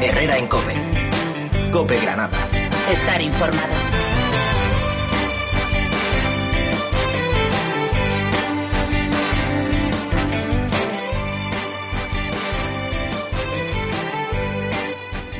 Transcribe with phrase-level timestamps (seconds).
[0.00, 0.74] Herrera en Cope.
[1.72, 2.38] Cope Granada.
[2.92, 3.74] Estar informado.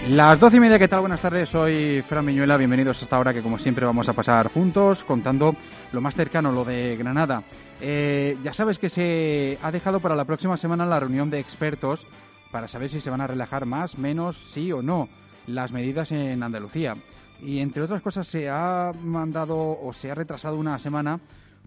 [0.08, 1.00] Las doce y media, ¿qué tal?
[1.00, 4.48] Buenas tardes, soy Fran Miñuela, bienvenidos a esta hora que como siempre vamos a pasar
[4.48, 5.54] juntos contando
[5.92, 7.44] lo más cercano, lo de Granada.
[7.80, 12.06] Eh, ya sabes que se ha dejado para la próxima semana la reunión de expertos
[12.50, 15.08] para saber si se van a relajar más, menos, sí o no
[15.46, 16.96] las medidas en Andalucía.
[17.40, 21.20] Y entre otras cosas se ha mandado o se ha retrasado una semana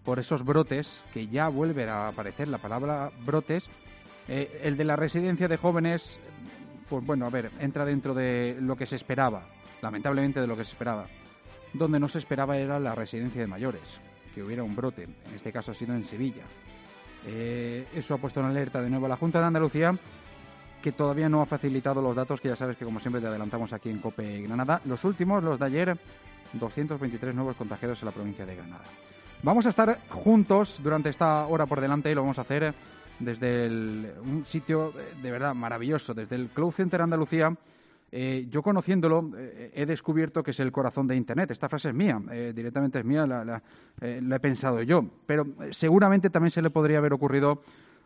[0.03, 3.69] por esos brotes que ya vuelve a aparecer la palabra brotes.
[4.27, 6.19] Eh, el de la residencia de jóvenes
[6.91, 9.43] pues bueno, a ver, entra dentro de lo que se esperaba,
[9.81, 11.05] lamentablemente de lo que se esperaba.
[11.71, 13.97] Donde no se esperaba era la residencia de mayores,
[14.35, 16.43] que hubiera un brote, en este caso ha sido en Sevilla.
[17.25, 19.97] Eh, eso ha puesto en alerta de nuevo a la Junta de Andalucía,
[20.81, 23.71] que todavía no ha facilitado los datos que ya sabes que como siempre te adelantamos
[23.73, 24.81] aquí en COPE Granada.
[24.85, 25.97] Los últimos, los de ayer,
[26.53, 28.83] 223 nuevos contagiados en la provincia de Granada.
[29.43, 32.73] Vamos a estar juntos durante esta hora por delante y lo vamos a hacer
[33.19, 33.67] desde
[34.21, 37.55] un sitio eh, de verdad maravilloso, desde el Cloud Center Andalucía.
[38.11, 41.51] Eh, yo conociéndolo eh, he descubierto que es el corazón de Internet.
[41.51, 42.21] Esta frase es mía,
[42.53, 43.61] directamente es mía, la
[43.99, 45.05] he pensado yo.
[45.25, 47.61] Pero seguramente también se le podría haber ocurrido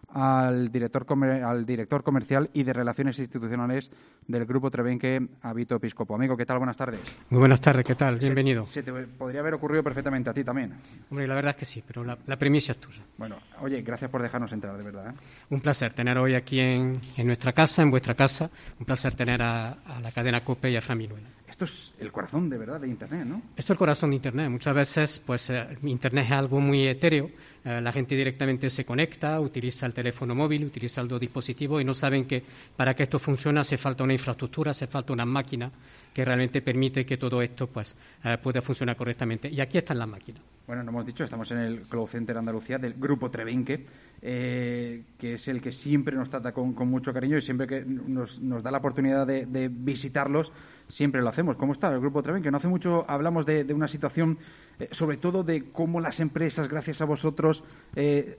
[0.10, 1.06] al director,
[1.44, 3.92] al director comercial y de Relaciones Institucionales
[4.28, 6.16] del Grupo Trebenque, Habito Episcopo.
[6.16, 6.58] Amigo, ¿qué tal?
[6.58, 7.02] Buenas tardes.
[7.30, 8.18] Muy buenas tardes, ¿qué tal?
[8.18, 8.66] Bienvenido.
[8.66, 10.74] Se, te podría haber ocurrido perfectamente a ti también.
[11.10, 13.02] Hombre, la verdad es que sí, pero la, la premisa es tuya.
[13.18, 15.10] Bueno, oye, gracias por dejarnos entrar, de verdad.
[15.10, 15.14] ¿eh?
[15.50, 18.50] Un placer tener hoy aquí en, nuestra casa, en vuestra casa.
[18.80, 21.28] Un placer tener a, la cadena COPE y a Familuela.
[21.56, 23.38] Esto es el corazón, de verdad, de Internet, ¿no?
[23.56, 24.50] Esto es el corazón de Internet.
[24.50, 27.32] Muchas veces, pues, eh, Internet es algo muy etéreo.
[27.64, 31.94] Eh, la gente directamente se conecta, utiliza el teléfono móvil, utiliza el dispositivo y no
[31.94, 32.44] saben que
[32.76, 35.72] para que esto funcione hace falta una infraestructura, hace falta una máquina
[36.14, 37.96] que realmente permite que todo esto pues,
[38.26, 39.48] eh, pueda funcionar correctamente.
[39.48, 40.42] Y aquí están las máquinas.
[40.68, 43.86] Bueno, no hemos dicho, estamos en el Cloud Center Andalucía del Grupo Trebenque,
[44.20, 48.40] eh, que es el que siempre nos trata con, mucho cariño y siempre que nos,
[48.64, 50.52] da la oportunidad de, visitarlos,
[50.90, 51.56] siempre lo hacemos.
[51.56, 52.50] ¿Cómo está el Grupo Trebenque?
[52.50, 54.40] No hace mucho hablamos de, una situación,
[54.80, 57.64] eh, sobre todo de cómo las empresas, gracias a vosotros,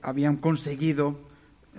[0.01, 1.17] habían conseguido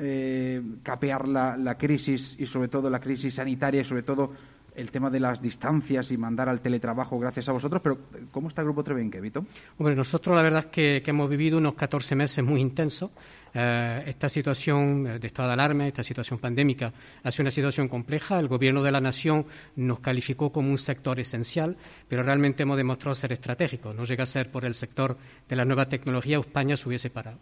[0.00, 4.32] eh, capear la, crisis y sobre todo la crisis sanitaria y sobre todo
[4.78, 7.98] el tema de las distancias y mandar al teletrabajo gracias a vosotros, pero
[8.30, 9.44] ¿cómo está el Grupo Trebenque, Vito?
[9.76, 13.10] Bueno, nosotros la verdad es que, hemos vivido unos 14 meses muy intensos.
[13.54, 18.38] Eh, esta situación de estado de alarma, esta situación pandémica, ha sido una situación compleja.
[18.38, 19.46] El Gobierno de la Nación
[19.76, 23.92] nos calificó como un sector esencial, pero realmente hemos demostrado ser estratégico.
[23.92, 25.16] No llega a ser por el sector
[25.48, 27.38] de la nueva tecnología, España se hubiese parado.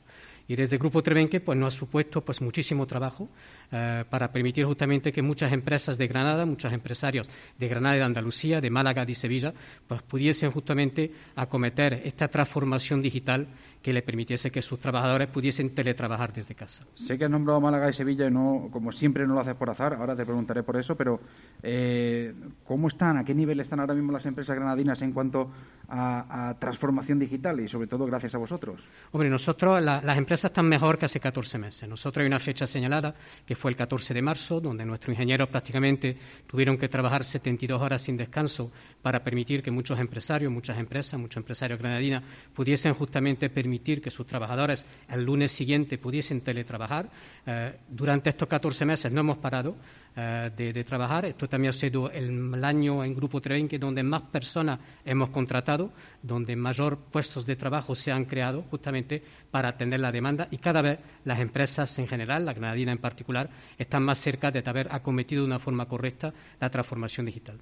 [0.48, 3.28] Y desde Grupo Trebenque pues, nos ha supuesto pues, muchísimo trabajo
[3.72, 8.04] eh, para permitir justamente que muchas empresas de Granada, muchos empresarios de Granada y de
[8.04, 9.52] Andalucía, de Málaga y Sevilla,
[9.86, 13.48] pues pudiesen justamente acometer esta transformación digital
[13.82, 16.84] que le permitiese que sus trabajadores pudiesen teletrabajar desde casa.
[16.96, 19.70] Sé que has nombrado Málaga y Sevilla y no, como siempre no lo haces por
[19.70, 21.20] azar, ahora te preguntaré por eso, pero
[21.62, 22.34] eh,
[22.64, 25.50] ¿cómo están, a qué nivel están ahora mismo las empresas granadinas en cuanto
[25.88, 28.80] a, transformación digital y sobre todo gracias a vosotros?
[29.12, 31.88] Hombre, nosotros, las empresas están mejor que hace 14 meses.
[31.88, 33.14] Nosotros hay una fecha señalada
[33.44, 38.02] que fue el 14 de marzo, donde nuestros ingenieros prácticamente tuvieron que trabajar 72 horas
[38.02, 38.70] sin descanso
[39.02, 42.22] para permitir que muchos empresarios, muchas empresas, muchos empresarios granadinas
[42.54, 47.08] pudiesen justamente permitir que sus trabajadores el lunes siguiente pudiesen teletrabajar.
[47.46, 49.76] Eh, durante estos 14 meses no hemos parado
[50.18, 51.26] eh, de, trabajar.
[51.26, 55.75] Esto también ha sido el, año en Grupo Trevenque donde más personas hemos contratado,
[56.22, 60.82] donde mayor puestos de trabajo se han creado justamente para atender la demanda y cada
[60.82, 63.48] vez las empresas en general, la granadina en particular,
[63.78, 67.58] están más cerca de haber acometido de una forma correcta la transformación digital.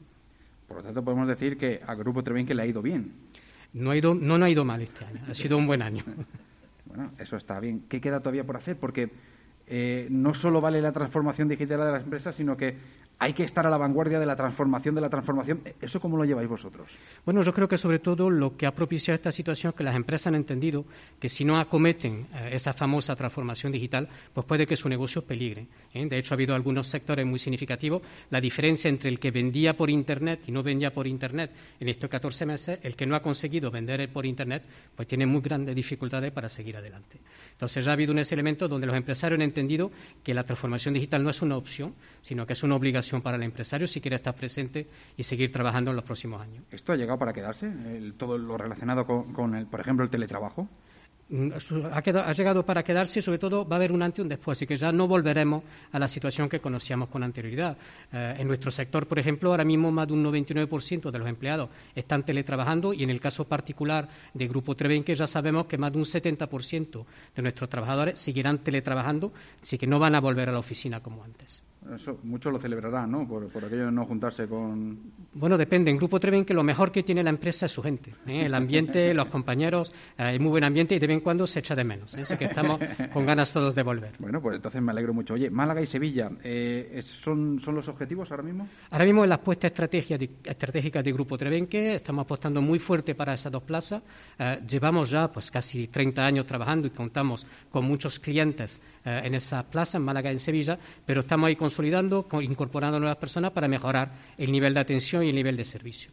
[0.66, 3.12] Por lo tanto, podemos decir que a Grupo Trevenque le ha ido bien.
[3.74, 6.02] No, ha ido, no, no ha ido mal este año, ha sido un buen año.
[6.86, 7.84] bueno, eso está bien.
[7.88, 8.76] ¿Qué queda todavía por hacer?
[8.76, 9.10] Porque
[9.66, 12.76] eh, no solo vale la transformación digital de las empresas, sino que
[13.18, 15.62] hay que estar a la vanguardia de la transformación de la transformación.
[15.80, 16.88] ¿Eso cómo lo lleváis vosotros?
[17.24, 19.96] Bueno, yo creo que sobre todo lo que ha propiciado esta situación es que las
[19.96, 20.84] empresas han entendido
[21.18, 25.66] que si no acometen eh, esa famosa transformación digital, pues puede que su negocio peligre.
[25.92, 26.06] ¿eh?
[26.06, 28.02] De hecho, ha habido algunos sectores muy significativos.
[28.30, 32.10] La diferencia entre el que vendía por Internet y no vendía por Internet en estos
[32.10, 34.64] 14 meses, el que no ha conseguido vender por Internet,
[34.94, 37.18] pues tiene muy grandes dificultades para seguir adelante.
[37.52, 39.90] Entonces, ya ha habido un elemento donde los empresarios han entendido
[40.22, 43.42] que la transformación digital no es una opción, sino que es una obligación para el
[43.42, 44.86] empresario si quiere estar presente
[45.16, 46.64] y seguir trabajando en los próximos años.
[46.70, 47.70] ¿Esto ha llegado para quedarse?
[48.16, 50.68] todo lo relacionado con, el, por ejemplo, el teletrabajo.
[51.30, 51.52] Mm,
[51.90, 54.58] ha, llegado para quedarse y sobre todo va a haber un antes y un después,
[54.58, 57.78] así que ya no volveremos a la situación que conocíamos con anterioridad.
[58.12, 61.70] Eh, en nuestro sector, por ejemplo, ahora mismo más de un 99% de los empleados
[61.94, 65.98] están teletrabajando y en el caso particular del Grupo Trevenque ya sabemos que más de
[65.98, 67.04] un 70%
[67.34, 71.24] de nuestros trabajadores seguirán teletrabajando, así que no van a volver a la oficina como
[71.24, 71.62] antes.
[71.92, 73.28] Eso muchos lo celebrarán, ¿no?
[73.28, 74.98] Por, aquello de no juntarse con.
[75.34, 75.90] Bueno, depende.
[75.90, 78.10] En Grupo Treven que lo mejor que tiene la empresa es su gente.
[78.26, 78.46] ¿eh?
[78.46, 81.58] El ambiente, los compañeros, eh, hay muy buen ambiente y de vez en cuando se
[81.58, 82.14] echa de menos.
[82.14, 82.22] ¿eh?
[82.22, 82.80] Así que estamos
[83.12, 84.12] con ganas todos de volver.
[84.18, 85.34] Bueno, pues entonces me alegro mucho.
[85.34, 86.30] Oye, Málaga y Sevilla,
[87.02, 88.66] ¿son, ¿son los objetivos ahora mismo?
[88.90, 93.52] Ahora mismo en la apuesta estratégica de Grupo Trevenque estamos apostando muy fuerte para esas
[93.52, 94.02] dos plazas.
[94.66, 99.96] llevamos ya pues casi 30 años trabajando y contamos con muchos clientes en esas plazas,
[99.96, 104.12] en Málaga y en Sevilla, pero estamos ahí con consolidando, incorporando nuevas personas para mejorar
[104.38, 106.12] el nivel de atención y el nivel de servicio.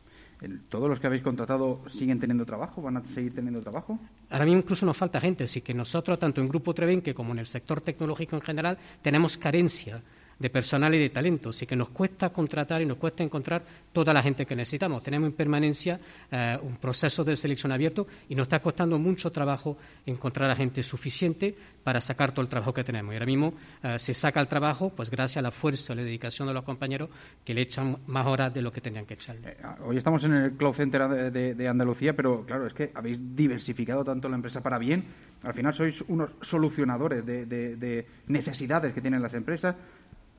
[0.70, 2.82] ¿Todos los que habéis contratado siguen teniendo trabajo?
[2.82, 4.00] ¿Van a seguir teniendo trabajo?
[4.32, 7.40] Ahora mismo incluso nos falta gente, así que nosotros, tanto en Grupo Trevenque como en
[7.40, 10.02] el sector tecnológico en general, tenemos carencia
[10.42, 14.14] de personal y de talento, así que nos cuesta contratar y nos cuesta encontrar toda
[14.14, 15.04] la gente que necesitamos.
[15.04, 16.00] Tenemos en permanencia
[16.32, 20.82] eh, un proceso de selección abierto y nos está costando mucho trabajo encontrar a gente
[20.82, 23.14] suficiente para sacar todo el trabajo que tenemos.
[23.14, 23.54] Y ahora mismo
[23.84, 26.64] eh, se saca el trabajo pues gracias a la fuerza y la dedicación de los
[26.64, 27.10] compañeros
[27.46, 29.50] que le echan más horas de lo que tenían que echarle.
[29.50, 34.04] Eh, hoy estamos en el Cloud Center de, Andalucía, pero claro, es que habéis diversificado
[34.04, 35.06] tanto la empresa para bien.
[35.44, 39.76] Al final sois unos solucionadores de necesidades que tienen las empresas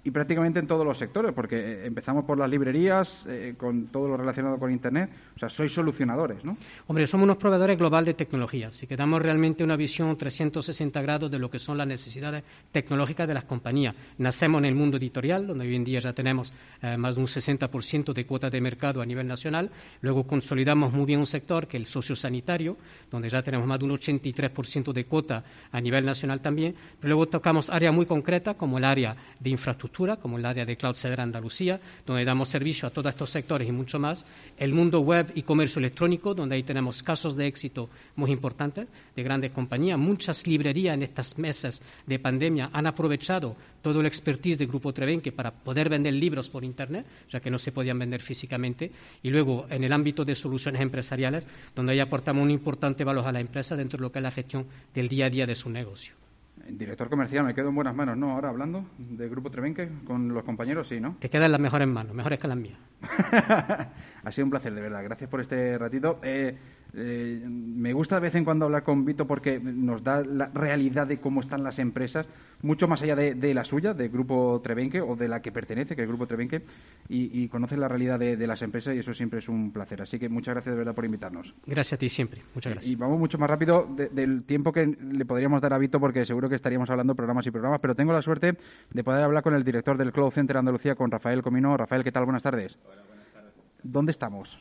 [0.05, 4.09] y prácticamente en todos los sectores, porque eh, empezamos por las librerías, eh, con todo
[4.09, 5.11] lo relacionado con Internet.
[5.37, 6.57] O sea, sois solucionadores, ¿no?
[6.89, 11.31] Hombre, somos unos proveedores global de tecnología, así que damos realmente una visión 360 grados
[11.31, 13.95] de lo que son las necesidades tecnológicas de las compañías.
[14.19, 16.53] Nacemos en el mundo editorial, donde hoy en día ya tenemos
[16.83, 19.71] eh, más de un 60% de cuota de mercado a nivel nacional.
[20.01, 22.77] Luego consolidamos muy bien un sector que es el sociosanitario,
[23.09, 26.75] donde ya tenemos más de un 83% de cuota a nivel nacional también.
[26.99, 30.77] Pero luego tocamos áreas muy concretas, como el área de infraestructura como el área de
[30.77, 34.25] Cloud Ceder Andalucía, donde damos servicio a todos estos sectores y mucho más.
[34.57, 39.23] El mundo web y comercio electrónico, donde ahí tenemos casos de éxito muy importantes de
[39.23, 39.99] grandes compañías.
[39.99, 45.33] Muchas librerías en estos meses de pandemia han aprovechado todo el expertise del Grupo Trevenque
[45.33, 48.91] para poder vender libros por Internet, ya que no se podían vender físicamente.
[49.23, 53.33] Y luego, en el ámbito de soluciones empresariales, donde ahí aportamos un importante valor a
[53.33, 55.69] la empresa dentro de lo que es la gestión del día a día de su
[55.69, 56.22] negocio.
[56.69, 58.31] Director comercial, me quedo en buenas manos, ¿no?
[58.31, 61.17] Ahora hablando del Grupo Trevenque con los compañeros, sí, ¿no?
[61.19, 62.79] Te quedan las mejores manos, mejores que las mías.
[64.25, 65.03] ha sido un placer, de verdad.
[65.03, 66.21] Gracias por este ratito.
[66.23, 66.57] Eh,
[66.95, 71.07] eh, me gusta de vez en cuando hablar con Vito porque nos da la realidad
[71.07, 72.27] de cómo están las empresas,
[72.61, 76.03] mucho más allá de, la suya, del Grupo Trevenque o de la que pertenece, que
[76.03, 76.63] es el Grupo Trevenque,
[77.09, 80.03] y, conoce la realidad de, las empresas y eso siempre es un placer.
[80.03, 81.55] Así que muchas gracias de verdad por invitarnos.
[81.67, 82.43] Gracias a ti siempre.
[82.55, 82.91] Muchas gracias.
[82.91, 86.49] Y, vamos mucho más rápido del tiempo que le podríamos dar a Vito porque seguro
[86.49, 88.57] que estaríamos hablando programas y programas, pero tengo la suerte
[88.91, 91.77] de poder hablar con el director del Cloud Center Andalucía, con Rafael Comino.
[91.77, 92.25] Rafael, ¿qué tal?
[92.25, 92.79] Buenas tardes.
[92.85, 93.53] Hola, buenas tardes.
[93.83, 94.59] ¿Dónde estamos?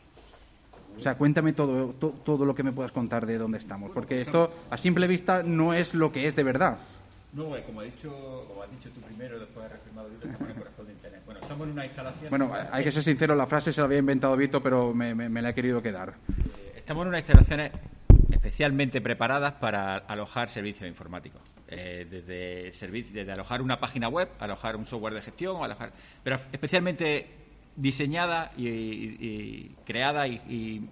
[1.01, 4.53] O sea, cuéntame todo, todo lo que me puedas contar de dónde estamos, porque esto
[4.69, 6.77] a simple vista no es lo que es de verdad.
[7.33, 10.55] No, como, he dicho, como has dicho tú primero, después de reafirmado Vito, estamos en
[10.55, 11.21] el corazón de Internet.
[11.25, 12.29] Bueno, estamos en una instalación...
[12.29, 15.41] Bueno, hay que ser sincero, la frase se la había inventado Vito, pero me, me,
[15.41, 16.09] la he querido quedar.
[16.09, 17.71] Eh, estamos en unas instalaciones
[18.29, 21.41] especialmente preparadas para alojar servicios informáticos.
[21.67, 22.71] Eh, desde,
[23.11, 25.93] desde alojar una página web, alojar un software de gestión, alojar,
[26.23, 27.40] pero especialmente
[27.75, 30.89] diseñada y, creada y,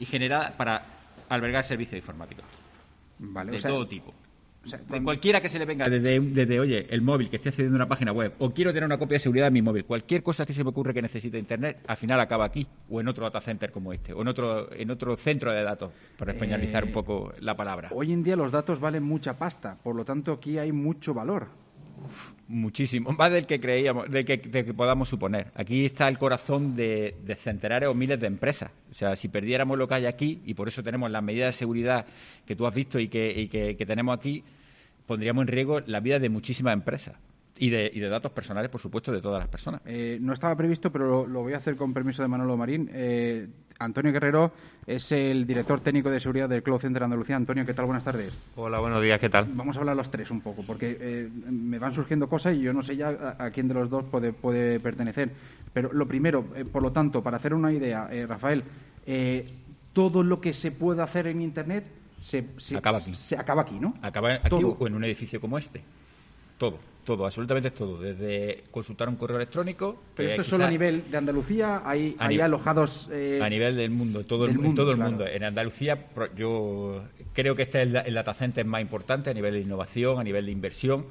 [0.00, 0.84] generada para
[1.28, 2.44] albergar servicios informáticos.
[3.18, 4.14] de todo tipo.
[4.88, 7.78] de cualquiera que se le venga desde, desde, oye, el móvil que esté accediendo a
[7.78, 10.46] una página web, o quiero tener una copia de seguridad en mi móvil, cualquier cosa
[10.46, 13.40] que se me ocurre que necesite Internet, al final acaba aquí, o en otro data
[13.40, 16.92] center como este, o en otro, en otro centro de datos, para españolizar un eh,
[16.92, 17.90] poco la palabra.
[17.92, 21.48] Hoy en día los datos valen mucha pasta, por lo tanto aquí hay mucho valor
[22.48, 25.52] muchísimo, más del que creíamos, de que, que, podamos suponer.
[25.54, 28.70] Aquí está el corazón de, centenares o miles de empresas.
[28.90, 31.58] O sea, si perdiéramos lo que hay aquí, y por eso tenemos las medidas de
[31.58, 32.06] seguridad
[32.46, 34.42] que tú has visto y que tenemos aquí,
[35.06, 37.16] pondríamos en riesgo la vida de muchísimas empresas.
[37.58, 39.80] Y de, y de, datos personales, por supuesto, de todas las personas.
[39.84, 42.88] Eh, no estaba previsto, pero lo, voy a hacer con permiso de Manolo Marín.
[42.92, 43.48] Eh,
[43.80, 44.52] Antonio Guerrero
[44.86, 47.36] es el director técnico de seguridad del Cloud Center Andalucía.
[47.36, 47.86] Antonio, ¿qué tal?
[47.86, 48.32] Buenas tardes.
[48.56, 49.46] Hola, buenos días, ¿qué tal?
[49.52, 52.72] Vamos a hablar los tres un poco, porque eh, me van surgiendo cosas y yo
[52.72, 55.30] no sé ya a, quién de los dos puede, puede pertenecer.
[55.72, 58.64] Pero lo primero, por lo tanto, para hacer una idea, Rafael,
[59.92, 61.84] todo lo que se puede hacer en Internet
[62.20, 62.44] se,
[62.76, 63.14] acaba aquí.
[63.14, 63.94] Se acaba aquí, ¿no?
[64.02, 65.82] Acaba aquí o en un edificio como este.
[66.58, 68.00] Todo, todo, absolutamente todo.
[68.00, 70.02] Desde consultar un correo electrónico.
[70.14, 73.08] Pero esto es solo a nivel de Andalucía, hay, hay alojados.
[73.10, 75.26] Eh, a nivel del mundo, todo el, mundo, todo el mundo.
[75.26, 79.60] En Andalucía, yo creo que este es el, data center más importante a nivel de
[79.60, 81.06] innovación, a nivel de inversión.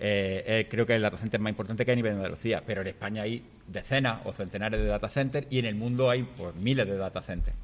[0.00, 2.82] Eh, eh, creo que el data center más importante que a nivel de Andalucía, pero
[2.82, 6.54] en España hay decenas o centenares de data centers y en el mundo hay pues,
[6.54, 7.56] miles de data centers.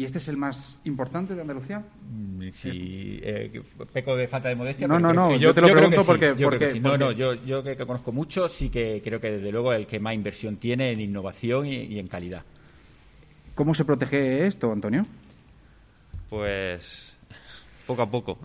[0.00, 1.84] ¿Y este es el más importante de Andalucía?
[2.10, 4.88] Mm, sí, eh, peco de falta de modestia.
[4.88, 6.34] No, no, no, yo, te lo pregunto porque...
[6.38, 6.48] Yo
[6.80, 10.00] No, no, yo, yo que, conozco mucho, sí que creo que desde luego el que
[10.00, 12.46] más inversión tiene en innovación y, en calidad.
[13.54, 15.04] ¿Cómo se protege esto, Antonio?
[16.30, 17.14] Pues
[17.86, 18.38] poco a poco.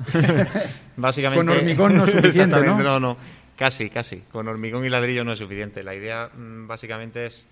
[0.98, 1.46] Básicamente.
[1.46, 2.84] Con hormigón no es suficiente, ¿no?
[2.84, 3.16] No, no,
[3.56, 4.24] casi, casi.
[4.30, 5.84] Con hormigón y ladrillo no es suficiente.
[5.84, 7.48] La idea mm, básicamente es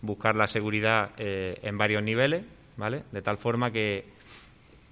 [0.00, 2.44] buscar la seguridad eh, en varios niveles
[2.76, 3.04] ¿vale?
[3.12, 4.04] De tal forma que,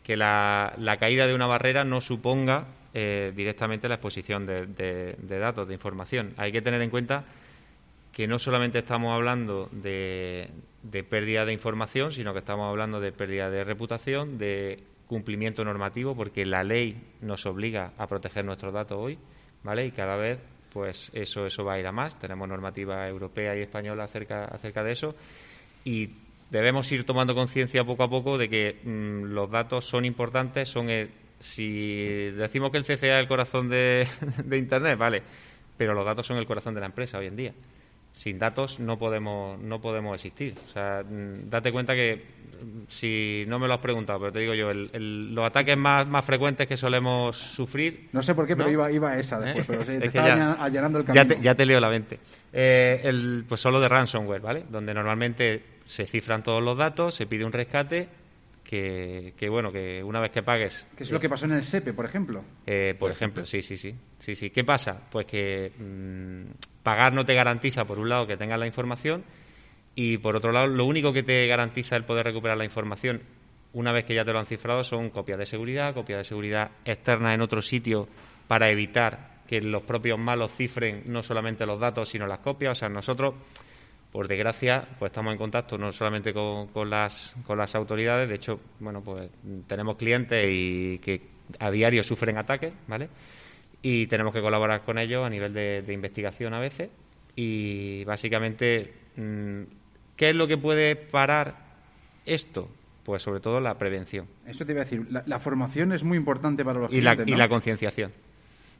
[0.02, 5.74] que la, caída de una barrera no suponga eh, directamente la exposición de, datos, de
[5.74, 6.34] información.
[6.36, 7.24] Hay que tener en cuenta
[8.12, 10.50] que no solamente estamos hablando de,
[10.82, 16.14] de pérdida de información, sino que estamos hablando de pérdida de reputación, de cumplimiento normativo,
[16.14, 19.18] porque la ley nos obliga a proteger nuestros datos hoy,
[19.64, 19.86] ¿vale?
[19.86, 20.38] Y cada vez,
[20.72, 22.18] pues eso, eso va a ir a más.
[22.18, 25.14] Tenemos normativa europea y española acerca, acerca de eso.
[25.84, 26.10] Y
[26.50, 30.88] debemos ir tomando conciencia poco a poco de que mm, los datos son importantes, son
[31.38, 34.06] si decimos que el CCA es el corazón de,
[34.52, 35.22] Internet, vale,
[35.76, 37.52] pero los datos son el corazón de la empresa hoy en día.
[38.12, 40.54] Sin datos no podemos no podemos existir.
[40.68, 44.40] O sea, mm, date cuenta que mm, si no me lo has preguntado, pero te
[44.40, 48.08] digo yo, los ataques más, más frecuentes que solemos sufrir.
[48.12, 51.22] No sé por qué, pero iba, iba esa después, pero te estaba allanando el camino.
[51.22, 52.18] Ya te, ya te leo la mente.
[52.52, 54.64] Eh, el, pues solo de ransomware, ¿vale?
[54.68, 58.08] Donde normalmente se cifran todos los datos, se pide un rescate
[58.62, 60.86] que, bueno, que una vez que pagues...
[60.96, 62.44] ¿Qué es lo que pasó en el SEPE, por ejemplo?
[62.64, 64.50] Eh, por, ejemplo, sí, sí, sí, sí, sí.
[64.50, 65.08] ¿Qué pasa?
[65.10, 69.24] Pues que mm, pagar no te garantiza, por un lado, que tengas la información
[69.96, 73.22] y, por otro lado, lo único que te garantiza el poder recuperar la información
[73.72, 76.70] una vez que ya te lo han cifrado son copias de seguridad, copias de seguridad
[76.84, 78.08] externas en otro sitio
[78.46, 82.72] para evitar que los propios malos cifren no solamente los datos, sino las copias.
[82.72, 83.34] O sea, nosotros
[84.12, 88.60] por desgracia, pues estamos en contacto no solamente con, las, con las autoridades, de hecho,
[88.80, 89.30] bueno, pues
[89.66, 91.22] tenemos clientes y que
[91.58, 93.08] a diario sufren ataques, ¿vale?
[93.82, 96.90] Y tenemos que colaborar con ellos a nivel de, investigación a veces.
[97.36, 99.62] Y básicamente, mm,
[100.16, 101.54] ¿qué es lo que puede parar
[102.26, 102.68] esto?
[103.04, 104.26] Pues sobre todo la prevención.
[104.44, 107.32] Eso te iba a decir, la, formación es muy importante para los y clientes, Y
[107.32, 108.12] la concienciación.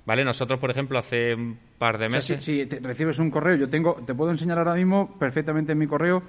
[0.07, 0.25] ¿Vale?
[0.25, 2.43] Nosotros, por ejemplo, hace un par de meses.
[2.43, 6.23] si, recibes un correo, yo tengo, te puedo enseñar ahora mismo perfectamente en mi correo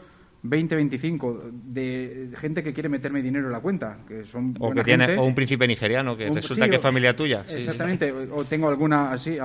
[0.43, 4.83] 20, 25 de gente que quiere meterme dinero en la cuenta, que son o que
[4.83, 7.45] tiene o un príncipe nigeriano que resulta que es familia tuya.
[7.47, 9.37] exactamente, o tengo alguna así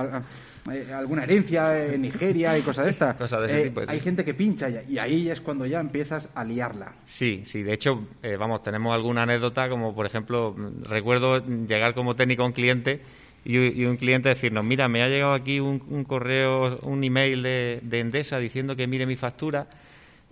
[0.71, 3.17] eh, alguna herencia en Nigeria y cosas de estas.
[3.39, 6.29] De ese eh, tipo, Hay gente que pincha ya, y ahí es cuando ya empiezas
[6.33, 6.93] a liarla.
[7.05, 7.61] Sí, sí.
[7.63, 12.47] De hecho, eh, vamos, tenemos alguna anécdota como por ejemplo recuerdo llegar como técnico a
[12.47, 13.01] un cliente
[13.47, 18.39] y, un cliente decirnos, mira, me ha llegado aquí un, correo, un email de, Endesa
[18.39, 19.67] diciendo que mire mi factura.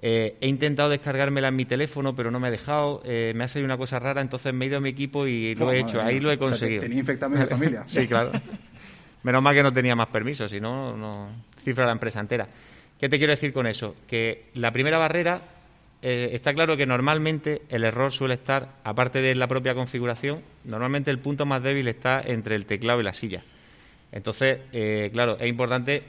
[0.02, 3.02] Eh, he intentado descargármela en mi teléfono, pero no me ha dejado.
[3.06, 5.56] Eh, me ha salido una cosa rara, entonces me he ido a mi equipo y
[5.56, 6.02] lo he hecho.
[6.02, 6.82] Ahí lo he conseguido.
[6.82, 7.84] tenía infectado a familia.
[7.88, 8.32] sí, claro.
[9.24, 11.30] Menos mal que no tenía más permisos, si no, no
[11.64, 12.50] cifra la empresa entera.
[13.00, 13.96] ¿Qué te quiero decir con eso?
[14.08, 15.42] Que la primera barrera
[16.02, 21.12] eh, está claro que normalmente el error suele estar, aparte de la propia configuración, normalmente
[21.12, 23.44] el punto más débil está entre el teclado y la silla.
[24.12, 26.04] Entonces, eh, claro, es importante,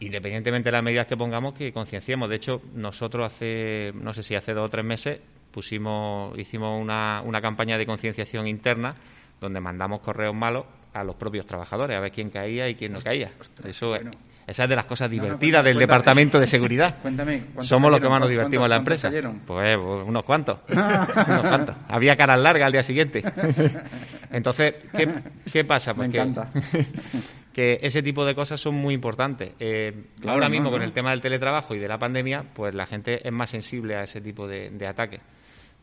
[0.00, 2.28] independientemente de las medidas que pongamos, que concienciemos.
[2.28, 7.22] De hecho, nosotros hace, no sé si hace dos o tres meses, pusimos, hicimos una,
[7.24, 8.94] una campaña de concienciación interna
[9.40, 13.00] donde mandamos correos malos a los propios trabajadores, a ver quién caía y quién no
[13.00, 13.30] caía.
[13.64, 13.94] Eso
[14.48, 16.96] esa es de las cosas divertidas del Departamento de Seguridad.
[17.02, 17.42] Cuéntame.
[17.60, 19.10] Somos los que más nos divertimos en la empresa.
[19.10, 20.60] Pues, pues, unos cuantos.
[20.68, 21.76] unos cuantos.
[21.86, 23.22] Había caras largas al día siguiente.
[24.32, 24.74] Entonces,
[25.52, 25.92] ¿qué, pasa?
[25.94, 26.50] Pues Me encanta.
[27.52, 29.52] Que, ese tipo de cosas son muy importantes.
[29.60, 33.26] Eh, ahora mismo, con el tema del teletrabajo y de la pandemia, pues la gente
[33.26, 35.20] es más sensible a ese tipo de, de ataques.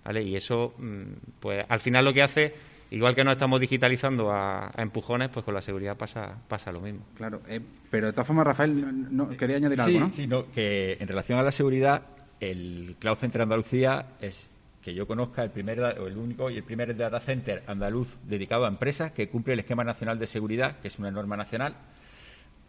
[0.03, 0.23] ¿vale?
[0.23, 1.03] Y eso, mm,
[1.39, 2.53] pues al final lo que hace
[2.95, 7.01] Igual que no estamos digitalizando a, empujones, pues con la seguridad pasa, pasa lo mismo.
[7.15, 7.59] Claro, eh,
[7.91, 10.11] pero de todas formas, Rafael, no, quería añadir algo, ¿no?
[10.11, 12.03] Sí, que en relación a la seguridad,
[12.39, 14.49] el Cloud Center Andalucía es
[14.81, 18.63] que yo conozca el primer o el único y el primer data center andaluz dedicado
[18.63, 21.75] a empresas que cumple el esquema nacional de seguridad, que es una norma nacional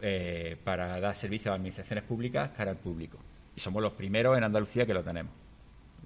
[0.01, 3.17] eh, para dar servicio a administraciones públicas cara al público.
[3.55, 5.31] Y somos los primeros en Andalucía que lo tenemos.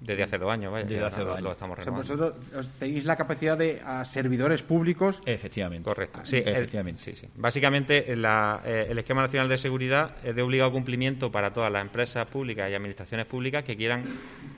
[0.00, 0.84] Desde hace dos años, vaya.
[0.86, 1.52] Desde hace lo- dos lo años.
[1.52, 2.16] estamos O sea, renovando.
[2.16, 5.20] vosotros os- tenéis la capacidad de a servidores públicos.
[5.26, 5.88] Efectivamente.
[5.88, 6.20] Correcto.
[6.24, 7.00] Sí, el- efectivamente.
[7.02, 7.28] sí, sí.
[7.36, 11.82] Básicamente, la- eh, el Esquema Nacional de Seguridad es de obligado cumplimiento para todas las
[11.82, 14.04] empresas públicas y administraciones públicas que quieran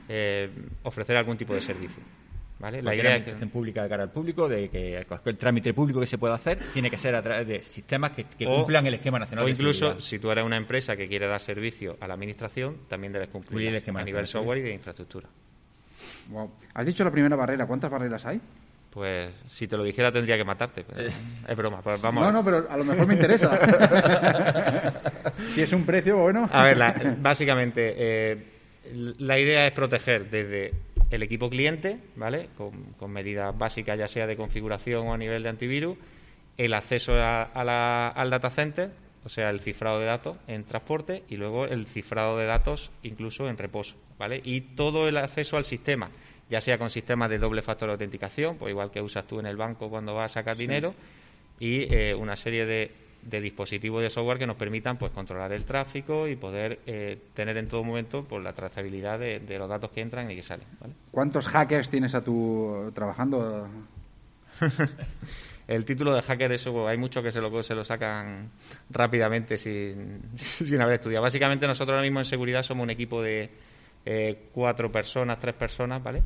[0.08, 0.50] eh,
[0.82, 2.02] ofrecer algún tipo de servicio.
[2.64, 2.80] ¿Vale?
[2.80, 6.00] La idea es que, administración pública de cara al público, de que cualquier trámite público
[6.00, 8.86] que se pueda hacer, tiene que ser a través de sistemas que, que O- cumplan
[8.86, 12.08] el esquema nacional o incluso, si tú eres una empresa que quiere dar servicio a
[12.08, 15.28] la administración, también debes Cumplir el esquema a nivel software y de infraestructura.
[16.30, 16.50] Wow.
[16.72, 17.66] Has dicho la primera barrera.
[17.66, 18.40] ¿Cuántas barreras hay?
[18.88, 20.84] Pues si te lo dijera tendría que matarte.
[20.84, 21.82] pero es broma.
[21.82, 23.50] pues vamos no, no, pero a lo mejor me interesa.
[25.52, 26.48] si es un precio, bueno.
[26.50, 28.38] A ver, la- básicamente, eh,
[29.18, 30.72] la idea es proteger desde
[31.10, 32.48] el equipo cliente, ¿vale?
[32.56, 35.96] Con, con medidas básicas, ya sea de configuración o a nivel de antivirus,
[36.56, 38.90] el acceso a- a la- al data center,
[39.24, 43.48] o sea, el cifrado de datos en transporte y luego el cifrado de datos incluso
[43.48, 44.40] en reposo, ¿vale?
[44.44, 46.10] Y todo el acceso al sistema,
[46.50, 49.46] ya sea con sistemas de doble factor de autenticación, pues igual que usas tú en
[49.46, 50.94] el banco cuando vas a sacar dinero,
[51.58, 52.90] y eh, una serie de,
[53.24, 57.56] de dispositivos de software que nos permitan pues controlar el tráfico y poder eh, tener
[57.56, 60.66] en todo momento pues, la trazabilidad de, de los datos que entran y que salen.
[60.80, 60.94] ¿vale?
[61.10, 63.68] ¿Cuántos hackers tienes a tu trabajando?
[65.66, 68.50] El título de hacker, eso hay muchos que se lo, se lo sacan
[68.90, 71.22] rápidamente sin, sin haber estudiado.
[71.22, 73.50] Básicamente nosotros ahora mismo en seguridad somos un equipo de
[74.04, 76.22] eh, cuatro personas, tres personas, ¿vale?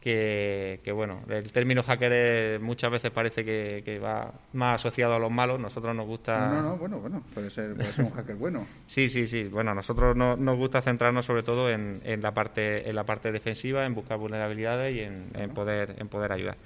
[0.00, 5.14] Que, que, bueno, el término hacker es- muchas veces parece que, que va más asociado
[5.14, 5.58] a los malos.
[5.58, 6.48] Nosotros nos gusta...
[6.48, 8.64] No, no, no, bueno, bueno, puede ser, puede ser un hacker bueno.
[8.86, 9.44] Sí, sí, sí.
[9.44, 13.32] Bueno, nosotros no- nos gusta centrarnos sobre todo en, en la parte en la parte
[13.32, 16.56] defensiva, en buscar vulnerabilidades y en, en poder en poder ayudar.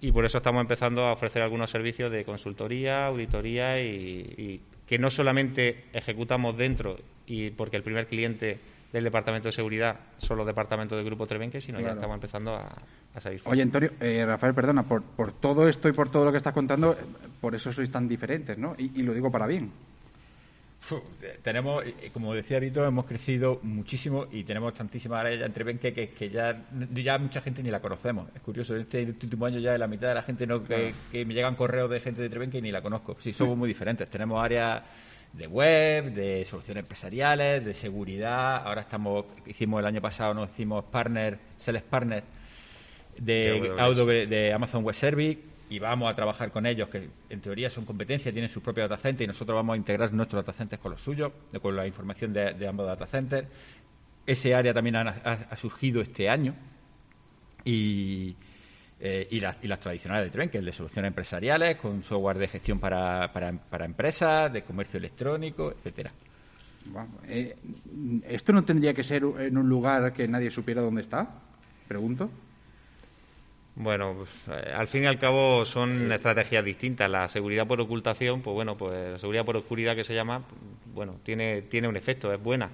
[0.00, 4.98] Y por eso estamos empezando a ofrecer algunos servicios de consultoría, auditoría y, y que
[4.98, 6.96] no solamente ejecutamos dentro
[7.26, 8.58] y porque el primer cliente
[8.92, 11.94] del departamento de seguridad son los departamentos del grupo Trevenque, sino Claro.
[11.94, 12.72] ya estamos empezando a,
[13.14, 13.52] a salir fuera.
[13.52, 16.54] Oye, Antonio, eh, Rafael, perdona, por, por todo esto y por todo lo que estás
[16.54, 16.96] contando, eh,
[17.40, 18.74] por eso sois tan diferentes, ¿no?
[18.78, 19.70] Y, y lo digo para bien.
[21.20, 25.64] Eh, tenemos, eh, como decía Rito, hemos crecido muchísimo y tenemos tantísimas áreas ya entre
[25.64, 26.64] Benque que, que ya,
[26.94, 28.28] ya mucha gente ni la conocemos.
[28.36, 31.34] Es curioso, este último año ya la mitad de la gente no que, que me
[31.34, 33.16] llegan correos de gente de Trevenque y ni la conozco.
[33.18, 34.08] Sí, somos muy diferentes.
[34.08, 34.82] Tenemos áreas
[35.32, 38.56] de web, de soluciones empresariales, de seguridad.
[38.66, 42.24] Ahora estamos, hicimos el año pasado, nos hicimos partner, sales partner
[43.18, 44.28] de, AWS.
[44.30, 48.32] De Amazon Web Service y vamos a trabajar con ellos, que en teoría son competencias,
[48.32, 51.00] tienen sus propios data centers y nosotros vamos a integrar nuestros data centers con los
[51.00, 53.48] suyos, con la información de, de ambos data centers.
[54.24, 56.54] Ese área también ha, ha- ha surgido este año
[57.64, 58.34] y,
[58.98, 62.38] eh, y, las, y las tradicionales de Tren, que es de soluciones empresariales, con software
[62.38, 66.10] de gestión para, para, para empresas, de comercio electrónico, etcétera.
[66.86, 67.56] Guau, eh,
[68.28, 71.28] ¿Esto no tendría que ser en un lugar que nadie supiera dónde está?
[71.86, 72.30] Pregunto.
[73.74, 77.10] Bueno, pues, eh, al fin y al cabo son estrategias distintas.
[77.10, 80.42] La seguridad por ocultación, pues bueno, pues la seguridad por oscuridad que se llama,
[80.94, 82.70] bueno, tiene, tiene un efecto, es buena,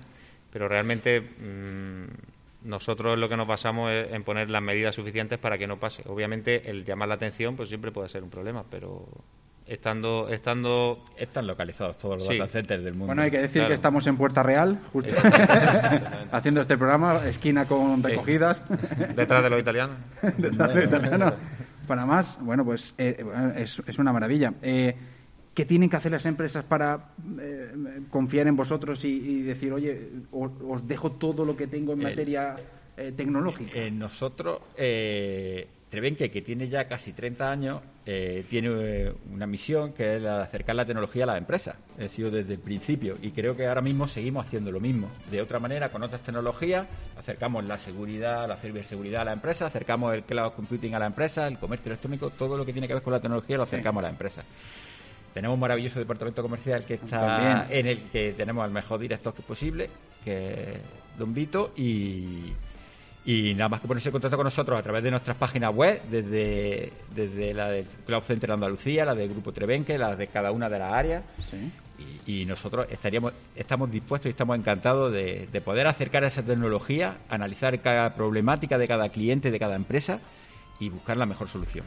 [0.53, 2.05] pero realmente mm,
[2.65, 6.03] nosotros lo que nos basamos es en poner las medidas suficientes para que no pase.
[6.07, 9.07] Obviamente el llamar la atención pues siempre puede ser un problema, pero
[9.67, 12.37] estando estando Están localizados todos los Sí.
[12.39, 13.07] data centers del mundo.
[13.07, 13.69] Bueno, hay que decir Claro.
[13.69, 15.11] que estamos en Puerta Real, justo
[16.33, 18.63] haciendo este programa, esquina con recogidas.
[19.17, 19.97] detrás de los italianos.
[20.37, 21.33] Detrás de italiano.
[21.87, 23.25] Para más, bueno, pues eh,
[23.57, 24.53] es, es una maravilla.
[24.63, 24.95] Eh,
[25.55, 27.11] ¿Qué tienen que hacer las empresas para
[27.41, 27.73] eh,
[28.11, 32.01] confiar en vosotros y, y decir, oye, os, os dejo todo lo que tengo en
[32.01, 32.57] El- materia
[32.97, 33.71] eh, tecnológica?
[33.79, 39.93] Eh, nosotros, eh, Trevenque, que tiene ya casi 30 años, eh, tiene eh, una misión
[39.93, 41.77] que es la de acercar la tecnología a las empresas.
[42.03, 45.09] Ha sido desde el principio y creo que ahora mismo seguimos haciendo lo mismo.
[45.31, 46.87] De otra manera, con otras tecnologías,
[47.19, 51.47] acercamos la seguridad, la ciberseguridad a la empresa, acercamos el cloud computing a la empresa,
[51.47, 54.05] el comercio electrónico, todo lo que tiene que ver con la tecnología lo acercamos a
[54.05, 54.43] la empresa.
[55.35, 57.79] Tenemos un maravilloso departamento comercial que está También.
[57.79, 59.89] en el que tenemos al mejor director que posible,
[60.25, 60.81] que es
[61.19, 62.53] Don Vito, y,
[63.25, 66.03] y nada más que ponerse en contacto con nosotros a través de nuestras páginas web,
[66.11, 70.53] desde, desde la del Cloud Center de Andalucía, la del Grupo Trevenque, la de cada
[70.53, 71.25] una de las áreas.
[71.51, 71.71] Sí.
[72.27, 76.43] Y, y nosotros estaríamos, estamos dispuestos y estamos encantados de, de poder acercar a esa
[76.43, 80.19] tecnología, analizar cada problemática de cada cliente, de cada empresa
[80.81, 81.85] y buscar la mejor solución.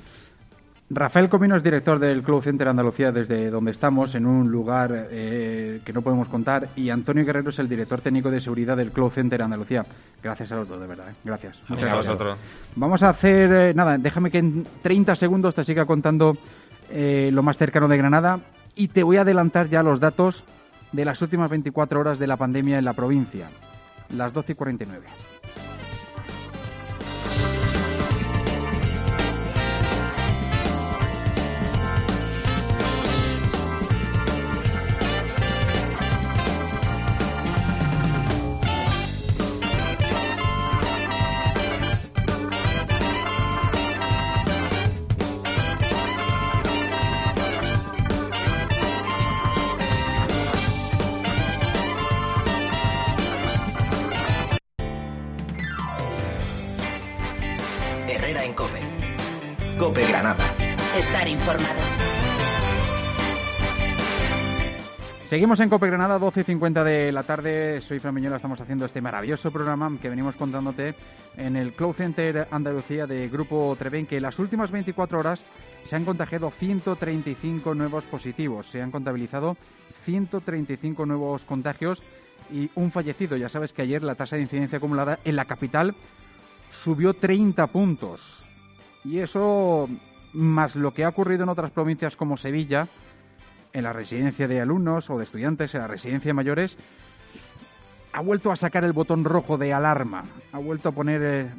[0.88, 5.82] Rafael Comino es director del Cloud Center Andalucía, desde donde estamos, en un lugar eh,
[5.84, 9.10] que no podemos contar, y Antonio Guerrero es el director técnico de seguridad del Cloud
[9.10, 9.84] Center Andalucía.
[10.22, 11.10] Gracias a los dos, de verdad.
[11.10, 11.16] ¿eh?
[11.24, 11.60] Gracias.
[11.68, 12.06] Muchas gracias.
[12.06, 12.38] vosotros.
[12.76, 16.38] Vamos a hacer, eh, nada, déjame que en 30 segundos te siga contando
[16.92, 18.40] eh, lo más cercano de Granada
[18.76, 20.44] y te voy a adelantar ya los datos
[20.92, 23.50] de las últimas 24 horas de la pandemia en la provincia,
[24.10, 25.08] las 12 y 49.
[65.36, 67.82] Seguimos en Cope Granada, 12 y 50 de la tarde.
[67.82, 70.96] Soy Fran Miñola, estamos haciendo este maravilloso programa que venimos contándote
[71.36, 75.44] en el Cloud Center Andalucía de Grupo Treven, que en las últimas 24 horas
[75.90, 78.68] se han contagiado 135 nuevos positivos.
[78.68, 79.58] Se han contabilizado
[80.06, 82.02] 135 nuevos contagios
[82.50, 83.36] y un fallecido.
[83.36, 85.96] Ya sabes que ayer la tasa de incidencia acumulada en la capital
[86.72, 88.46] subió 30 puntos.
[89.04, 89.90] Y eso,
[90.32, 92.88] más lo que ha ocurrido en otras provincias como Sevilla,
[93.76, 96.78] en la residencia de alumnos o de estudiantes, en la residencia de mayores,
[98.14, 101.50] ha vuelto a sacar el botón rojo de alarma, ha vuelto a poner eh,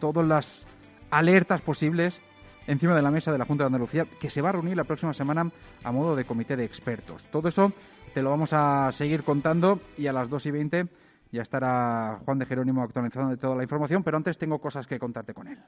[0.00, 0.66] todas las
[1.10, 2.20] alertas posibles
[2.66, 4.84] encima de la mesa de la Junta de Andalucía, que se va a reunir la
[4.84, 5.48] próxima semana
[5.84, 7.24] a modo de comité de expertos.
[7.30, 7.72] Todo eso
[8.12, 10.88] te lo vamos a seguir contando y a las 2 y 20
[11.30, 14.98] ya estará Juan de Jerónimo actualizando de toda la información, pero antes tengo cosas que
[14.98, 15.58] contarte con él.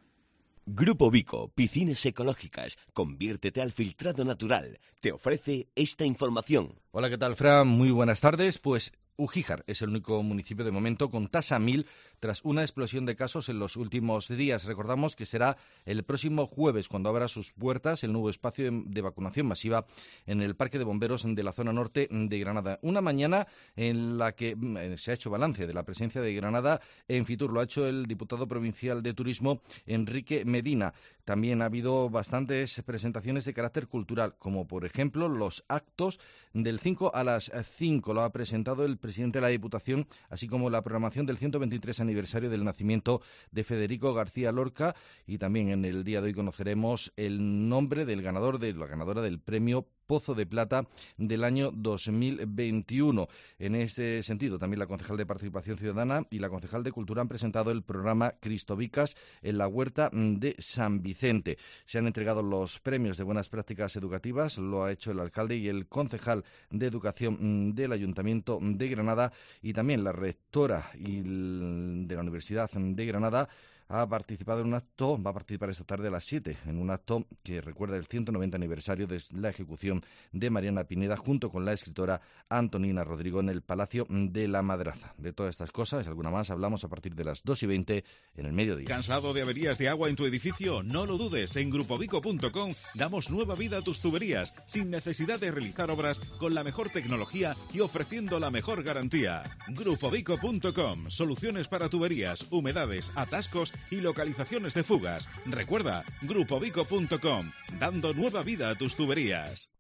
[0.73, 4.79] Grupo Vico, piscinas ecológicas, conviértete al filtrado natural.
[5.01, 6.79] Te ofrece esta información.
[6.93, 7.67] Hola, ¿qué tal, Fran?
[7.67, 8.59] Muy buenas tardes.
[8.59, 11.87] Pues Ujíjar es el único municipio de momento con tasa 1000
[12.21, 14.65] tras una explosión de casos en los últimos días.
[14.65, 19.47] Recordamos que será el próximo jueves cuando abra sus puertas el nuevo espacio de vacunación
[19.47, 19.87] masiva
[20.27, 22.79] en el Parque de Bomberos de la zona norte de Granada.
[22.83, 23.47] Una mañana
[23.77, 27.25] en la que mm, eh, se ha hecho balance de la presencia de Granada en
[27.25, 27.53] Fitur.
[27.53, 30.95] Lo ha hecho el diputado provincial de Turismo, Enrique Medina.
[31.31, 36.19] También ha habido bastantes presentaciones de carácter cultural, como por ejemplo los actos
[36.53, 38.13] del 5 a las 5.
[38.15, 42.51] Lo ha presentado el presidente de la Diputación, así como la programación del 123 aniversario
[42.51, 44.97] del nacimiento de Federico García Lorca.
[45.25, 49.23] Y también en el día de hoy conoceremos el nombre del ganador, de la ganadora
[49.23, 53.29] del premio Pozo de Plata del año 2021.
[53.61, 57.29] En este sentido, también la concejal de Participación Ciudadana y la concejal de Cultura han
[57.29, 61.59] presentado el programa Cristovicas en la huerta de San Vicente.
[61.85, 65.69] Se han entregado los premios de buenas prácticas educativas, lo ha hecho el alcalde y
[65.69, 72.69] el concejal de Educación del Ayuntamiento de Granada y también la rectora de la Universidad
[72.73, 73.49] de Granada
[73.91, 76.91] ha participado en un acto, va a participar esta tarde a las 7, en un
[76.91, 81.73] acto que recuerda el 190 aniversario de la ejecución de Mariana Pineda junto con la
[81.73, 85.15] escritora Antonina Rodrigo en el Palacio de la Madraza.
[85.19, 88.05] De todas estas cosas alguna más hablamos a partir de las 2 y 20
[88.37, 88.87] en el mediodía.
[88.87, 90.85] ¿Cansado de averías de agua en tu edificio?
[90.85, 95.91] No lo dudes, en grupovico.com damos nueva vida a tus tuberías sin necesidad de realizar
[95.91, 99.43] obras con la mejor tecnología y ofreciendo la mejor garantía.
[99.69, 105.29] grupovico.com, soluciones para tuberías, humedades, atascos y localizaciones de fugas.
[105.47, 109.71] Recuerda, grupovico.com, dando nueva vida a tus tuberías.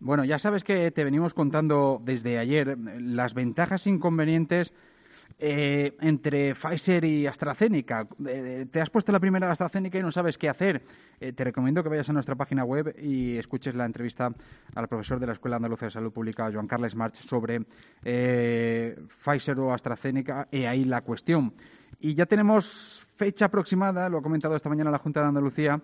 [0.00, 4.72] Bueno, ya sabes que te venimos contando desde ayer las ventajas e inconvenientes
[5.40, 8.08] eh, entre Pfizer y AstraZeneca.
[8.26, 10.82] Eh, te has puesto la primera AstraZeneca y no sabes qué hacer.
[11.20, 14.32] Eh, te recomiendo que vayas a nuestra página web y escuches la entrevista
[14.74, 17.60] al profesor de la Escuela Andaluza de Salud Pública, Joan Carles March, sobre
[18.02, 21.54] Pfizer o AstraZeneca y ahí la cuestión.
[22.00, 25.80] Y ya tenemos fecha aproximada, lo ha comentado esta mañana la Junta de Andalucía,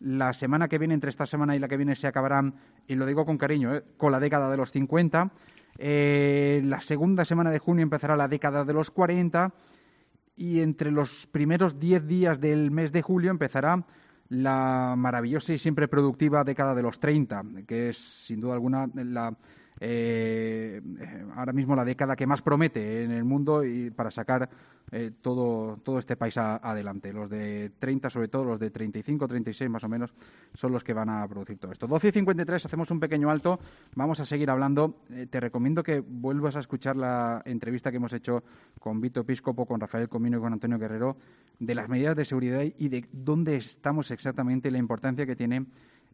[0.00, 2.54] la semana que viene, entre esta semana y la que viene, se acabarán,
[2.86, 5.30] y lo digo con cariño, con la década de los 50.
[5.78, 9.52] Eh, la segunda semana de junio empezará la década de los 40
[10.36, 13.84] y entre los primeros 10 días del mes de julio empezará
[14.28, 19.36] la maravillosa y siempre productiva década de los 30, que es sin duda alguna la
[19.80, 20.80] eh,
[21.34, 24.48] ahora mismo la década que más promete en el mundo y para sacar
[24.92, 27.12] eh, todo, todo este país adelante.
[27.12, 30.14] Los de 30, sobre todo los de 35, 36 más o menos,
[30.54, 31.86] son los que van a producir todo esto.
[31.86, 33.58] 12 y 53, hacemos un pequeño alto,
[33.94, 35.02] vamos a seguir hablando.
[35.10, 38.44] Eh, te recomiendo que vuelvas a escuchar la entrevista que hemos hecho
[38.78, 41.16] con Vito Piscopo, con Rafael Comino y con Antonio Guerrero
[41.58, 45.66] de las medidas de seguridad y de dónde estamos exactamente y la importancia que tiene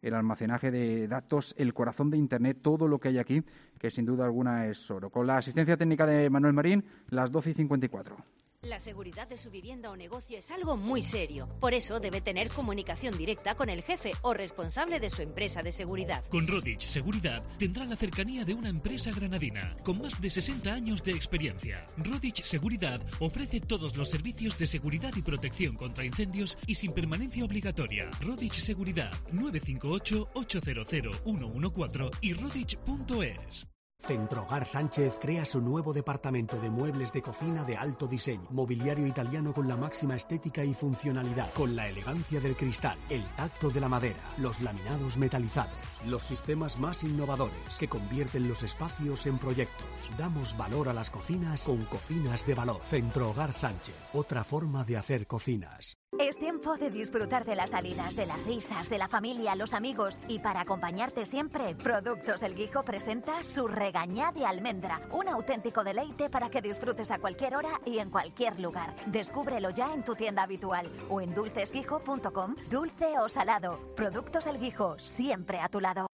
[0.03, 3.43] el almacenaje de datos, el corazón de Internet, todo lo que hay aquí,
[3.79, 5.11] que sin duda alguna es oro.
[5.11, 8.41] Con la asistencia técnica de Manuel Marín, las 12 y 54.
[8.64, 11.48] La seguridad de su vivienda o negocio es algo muy serio.
[11.59, 15.72] Por eso debe tener comunicación directa con el jefe o responsable de su empresa de
[15.72, 16.22] seguridad.
[16.29, 21.03] Con Rodich Seguridad tendrá la cercanía de una empresa granadina con más de 60 años
[21.03, 21.88] de experiencia.
[21.96, 27.44] Rodich Seguridad ofrece todos los servicios de seguridad y protección contra incendios y sin permanencia
[27.44, 28.11] obligatoria.
[28.20, 30.88] Rodich Seguridad 958 800
[31.25, 33.72] 114 y rodich.es.
[34.03, 39.55] Centrogar Sánchez crea su nuevo departamento de muebles de cocina de alto diseño, mobiliario italiano
[39.55, 43.88] con la máxima estética y funcionalidad, con la elegancia del cristal, el tacto de la
[43.88, 45.73] madera, los laminados metalizados,
[46.05, 50.11] los sistemas más innovadores que convierten los espacios en proyectos.
[50.19, 52.81] Damos valor a las cocinas con cocinas de valor.
[52.88, 56.02] Centrogar Sánchez, otra forma de hacer cocinas.
[56.18, 60.18] Es tiempo de disfrutar de las salidas, de las risas, de la familia, los amigos.
[60.29, 65.01] Y para acompañarte siempre, Productos El Guijo presenta su regañá de almendra.
[65.11, 68.94] Un auténtico deleite para que disfrutes a cualquier hora y en cualquier lugar.
[69.07, 72.57] Descúbrelo ya en tu tienda habitual o en dulcesguijo.com.
[72.70, 73.79] Dulce o salado.
[73.96, 76.07] Productos El Guijo, siempre a tu lado.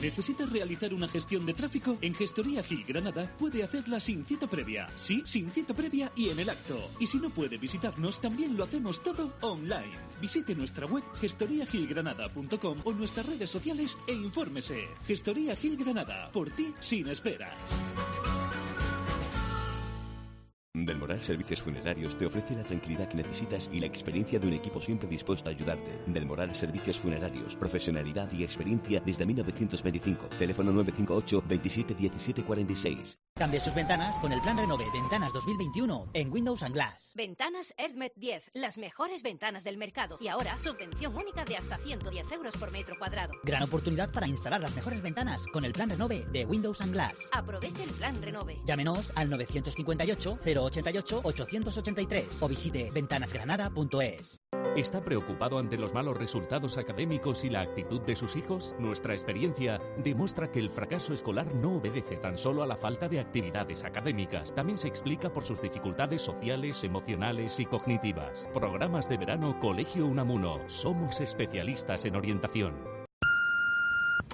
[0.00, 1.98] ¿Necesitas realizar una gestión de tráfico?
[2.00, 4.88] En Gestoría Gil Granada puede hacerla sin cita previa.
[4.94, 6.90] Sí, sin cita previa y en el acto.
[6.98, 9.92] Y si no puede visitarnos, también lo hacemos todo online.
[10.20, 14.88] Visite nuestra web gestoriagilgranada.com o nuestras redes sociales e infórmese.
[15.06, 16.30] Gestoría Gil Granada.
[16.32, 17.52] Por ti, sin esperas.
[20.90, 24.54] Del Moral Servicios Funerarios te ofrece la tranquilidad que necesitas y la experiencia de un
[24.54, 26.00] equipo siempre dispuesto a ayudarte.
[26.08, 30.30] Del Moral Servicios Funerarios, profesionalidad y experiencia desde 1925.
[30.36, 33.18] Teléfono 958 27 17 46.
[33.36, 37.12] Cambie sus ventanas con el plan Renove Ventanas 2021 en Windows and Glass.
[37.14, 40.18] Ventanas Erdmet 10, las mejores ventanas del mercado.
[40.20, 43.32] Y ahora, subvención única de hasta 110 euros por metro cuadrado.
[43.44, 47.16] Gran oportunidad para instalar las mejores ventanas con el plan Renove de Windows and Glass.
[47.30, 48.58] Aproveche el plan Renove.
[48.66, 54.40] Llámenos al 958 088 883 o visite ventanasgranada.es.
[54.76, 58.74] ¿Está preocupado ante los malos resultados académicos y la actitud de sus hijos?
[58.78, 63.18] Nuestra experiencia demuestra que el fracaso escolar no obedece tan solo a la falta de
[63.18, 68.48] actividades académicas, también se explica por sus dificultades sociales, emocionales y cognitivas.
[68.54, 70.60] Programas de verano Colegio Unamuno.
[70.68, 72.99] Somos especialistas en orientación.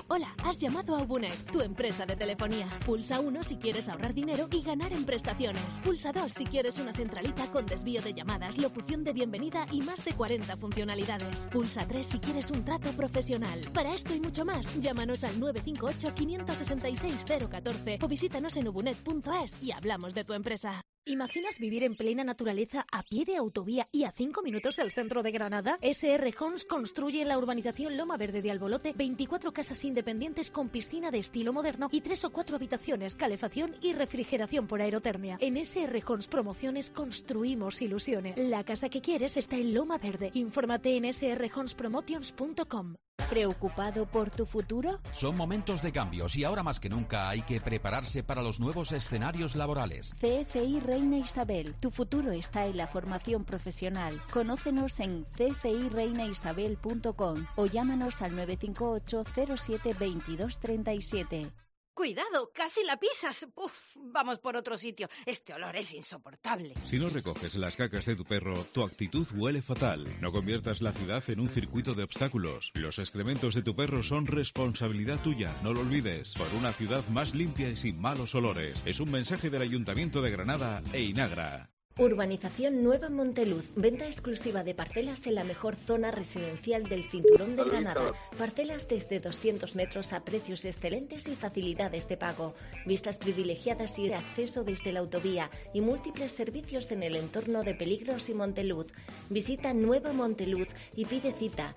[0.08, 2.68] Hola, has llamado a Ubunet, tu empresa de telefonía.
[2.86, 5.80] Pulsa 1 si quieres ahorrar dinero y ganar en prestaciones.
[5.80, 10.04] Pulsa 2 si quieres una centralita con desvío de llamadas, locución de bienvenida y más
[10.04, 11.48] de 40 funcionalidades.
[11.50, 13.60] Pulsa 3 si quieres un trato profesional.
[13.74, 19.72] Para esto y mucho más, llámanos al 958 566 014 o visítanos en ubunet.es y
[19.72, 20.82] hablamos de tu empresa.
[21.08, 25.22] ¿Imaginas vivir en plena naturaleza a pie de autovía y a 5 minutos del centro
[25.22, 25.78] de Granada?
[25.80, 31.12] SR Homes construye en la urbanización Loma Verde de Albolote 24 casas independientes con piscina
[31.12, 35.38] de estilo moderno y 3 o 4 habitaciones, calefacción y refrigeración por aerotermia.
[35.40, 38.36] En SR Homes Promociones construimos ilusiones.
[38.36, 40.32] La casa que quieres está en Loma Verde.
[40.34, 42.96] Infórmate en srhomespromotions.com.
[43.30, 45.00] ¿Preocupado por tu futuro?
[45.10, 48.92] Son momentos de cambios y ahora más que nunca hay que prepararse para los nuevos
[48.92, 50.14] escenarios laborales.
[50.20, 54.18] CFI Reina Isabel, tu futuro está en la formación profesional.
[54.32, 61.65] Conócenos en cfireinaisabel.com o llámanos al 958 07 22 37.
[61.96, 63.46] Cuidado, casi la pisas.
[63.54, 65.08] Uf, vamos por otro sitio.
[65.24, 66.74] Este olor es insoportable.
[66.84, 70.06] Si no recoges las cacas de tu perro, tu actitud huele fatal.
[70.20, 72.70] No conviertas la ciudad en un circuito de obstáculos.
[72.74, 76.34] Los excrementos de tu perro son responsabilidad tuya, no lo olvides.
[76.34, 78.82] Por una ciudad más limpia y sin malos olores.
[78.84, 81.75] Es un mensaje del Ayuntamiento de Granada e Inagra.
[81.98, 83.72] Urbanización Nueva Monteluz.
[83.74, 88.12] Venta exclusiva de parcelas en la mejor zona residencial del cinturón de Granada.
[88.36, 92.54] Parcelas desde 200 metros a precios excelentes y facilidades de pago.
[92.84, 98.28] Vistas privilegiadas y acceso desde la autovía y múltiples servicios en el entorno de Peligros
[98.28, 98.88] y Monteluz.
[99.30, 101.76] Visita Nueva Monteluz y pide cita.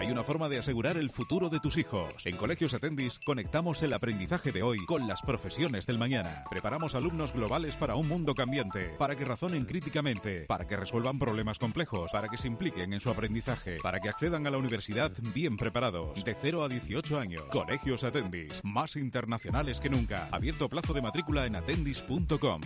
[0.00, 2.14] Hay una forma de asegurar el futuro de tus hijos.
[2.24, 6.44] En Colegios Atendis conectamos el aprendizaje de hoy con las profesiones del mañana.
[6.48, 11.58] Preparamos alumnos globales para un mundo cambiante, para que razonen críticamente, para que resuelvan problemas
[11.58, 15.58] complejos, para que se impliquen en su aprendizaje, para que accedan a la universidad bien
[15.58, 17.42] preparados, de 0 a 18 años.
[17.52, 20.30] Colegios Atendis, más internacionales que nunca.
[20.32, 22.62] Abierto plazo de matrícula en atendis.com.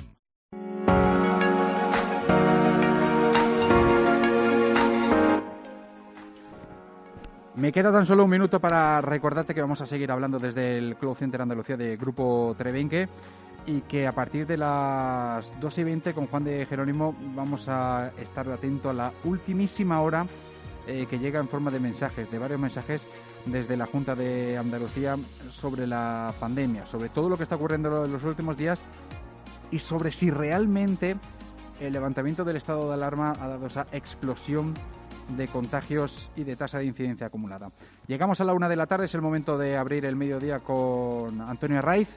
[7.57, 10.97] Me queda tan solo un minuto para recordarte que vamos a seguir hablando desde el
[10.97, 13.09] Club Center Andalucía de Grupo Trebenque
[13.65, 18.11] y que a partir de las 2 y 20 con Juan de Jerónimo vamos a
[18.21, 20.27] estar atentos a la ultimísima hora
[20.89, 23.07] eh, que llega en forma de mensajes, de varios mensajes
[23.47, 25.17] desde la Junta de Andalucía
[25.49, 28.81] sobre la pandemia, sobre todo lo que está ocurriendo en los últimos días
[29.71, 31.17] y sobre si realmente
[31.79, 34.75] el levantamiento del estado de alarma ha dado esa explosión
[35.29, 37.71] de contagios y de tasa de incidencia acumulada.
[38.07, 41.41] Llegamos a la una de la tarde, es el momento de abrir el mediodía con
[41.41, 42.09] Antonio Raiz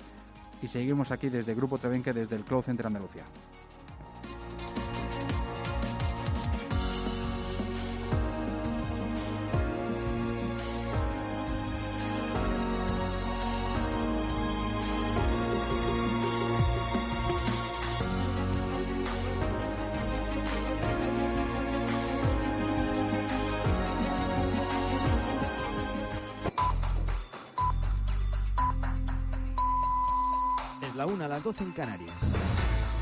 [0.61, 3.23] y seguimos aquí desde Grupo Trevenque, desde el Club Center Andalucía.
[31.57, 32.11] 12 en Canarias.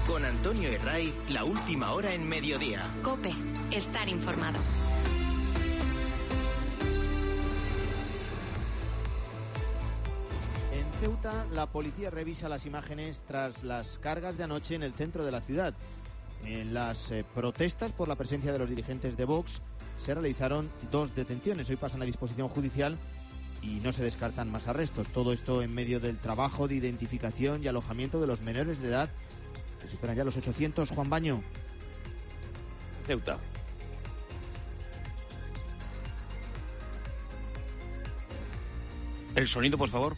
[0.07, 2.81] Con Antonio Herray, la última hora en mediodía.
[3.01, 3.33] Cope,
[3.71, 4.59] estar informado.
[10.71, 15.25] En Ceuta, la policía revisa las imágenes tras las cargas de anoche en el centro
[15.25, 15.73] de la ciudad.
[16.45, 19.61] En las eh, protestas por la presencia de los dirigentes de Vox
[19.99, 21.69] se realizaron dos detenciones.
[21.69, 22.97] Hoy pasan a disposición judicial
[23.61, 25.07] y no se descartan más arrestos.
[25.07, 29.09] Todo esto en medio del trabajo de identificación y alojamiento de los menores de edad
[29.81, 30.89] que superan ya los 800.
[30.89, 31.41] Juan Baño.
[33.05, 33.37] Ceuta.
[39.35, 40.15] El sonido, por favor.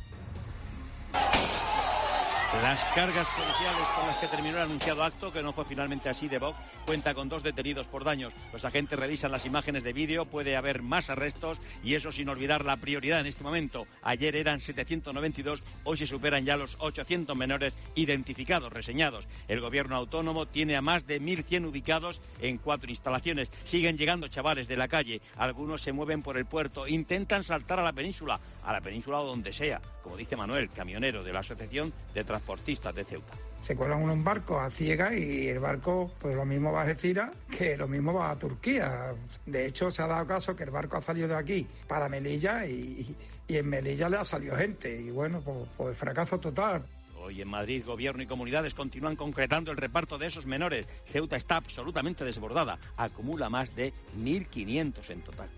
[2.54, 6.30] Las cargas policiales con las que terminó el anunciado acto, que no fue finalmente así
[6.30, 8.34] de Vox, cuenta con dos detenidos por daños.
[8.54, 12.64] Los agentes revisan las imágenes de vídeo, puede haber más arrestos y eso sin olvidar
[12.64, 13.86] la prioridad en este momento.
[14.02, 19.28] Ayer eran 792, hoy se superan ya los 800 menores identificados, reseñados.
[19.50, 23.52] El gobierno autónomo tiene a más de 1.100 ubicados en cuatro instalaciones.
[23.66, 27.84] Siguen llegando chavales de la calle, algunos se mueven por el puerto, intentan saltar a
[27.84, 31.94] la península, a la península o donde sea, como dice Manuel, camionero de la Asociación
[32.14, 33.34] de Transportistas de Ceuta.
[33.60, 37.32] Se cuelan unos barcos a ciegas y el barco, pues lo mismo va a Algeciras
[37.52, 39.14] que lo mismo va a Turquía.
[39.46, 42.66] De hecho, se ha dado caso que el barco ha salido de aquí para Melilla
[42.66, 43.14] y,
[43.50, 44.98] y en Melilla le ha salido gente.
[44.98, 46.86] Y bueno, pues, pues fracaso total.
[47.18, 50.88] Hoy en Madrid, gobierno y comunidades continúan concretando el reparto de esos menores.
[51.12, 52.80] Ceuta está absolutamente desbordada.
[52.96, 55.50] Acumula más de 1.500 en total.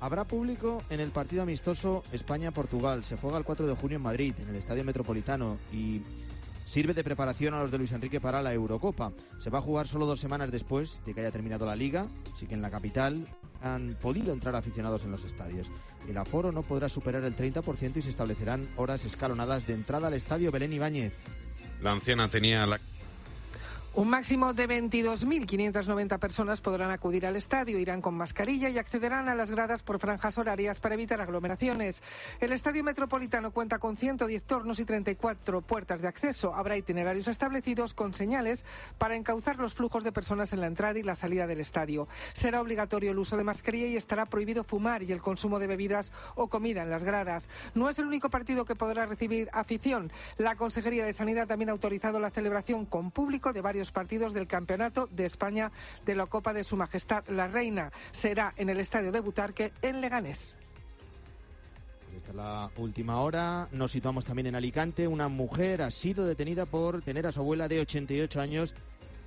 [0.00, 3.04] Habrá público en el partido amistoso España-Portugal.
[3.04, 6.02] Se juega el 4 de junio en Madrid, en el Estadio Metropolitano, y
[6.66, 9.12] sirve de preparación a los de Luis Enrique para la Eurocopa.
[9.38, 12.46] Se va a jugar solo dos semanas después de que haya terminado la liga, así
[12.46, 13.26] que en la capital
[13.62, 15.70] han podido entrar aficionados en los estadios.
[16.08, 20.14] El aforo no podrá superar el 30% y se establecerán horas escalonadas de entrada al
[20.14, 21.14] estadio Belén Ibáñez.
[21.80, 22.78] La anciana tenía la
[23.96, 29.36] un máximo de 22.590 personas podrán acudir al estadio, irán con mascarilla y accederán a
[29.36, 32.02] las gradas por franjas horarias para evitar aglomeraciones.
[32.40, 36.56] El estadio metropolitano cuenta con 110 tornos y 34 puertas de acceso.
[36.56, 38.64] Habrá itinerarios establecidos con señales
[38.98, 42.08] para encauzar los flujos de personas en la entrada y la salida del estadio.
[42.32, 46.10] Será obligatorio el uso de mascarilla y estará prohibido fumar y el consumo de bebidas
[46.34, 47.48] o comida en las gradas.
[47.74, 50.10] No es el único partido que podrá recibir afición.
[50.36, 54.46] La Consejería de Sanidad también ha autorizado la celebración con público de varios partidos del
[54.46, 55.72] Campeonato de España
[56.04, 57.92] de la Copa de Su Majestad la Reina.
[58.10, 60.56] Será en el Estadio de Butarque, en Leganés.
[62.04, 63.68] Pues esta es la última hora.
[63.72, 65.08] Nos situamos también en Alicante.
[65.08, 68.74] Una mujer ha sido detenida por tener a su abuela de 88 años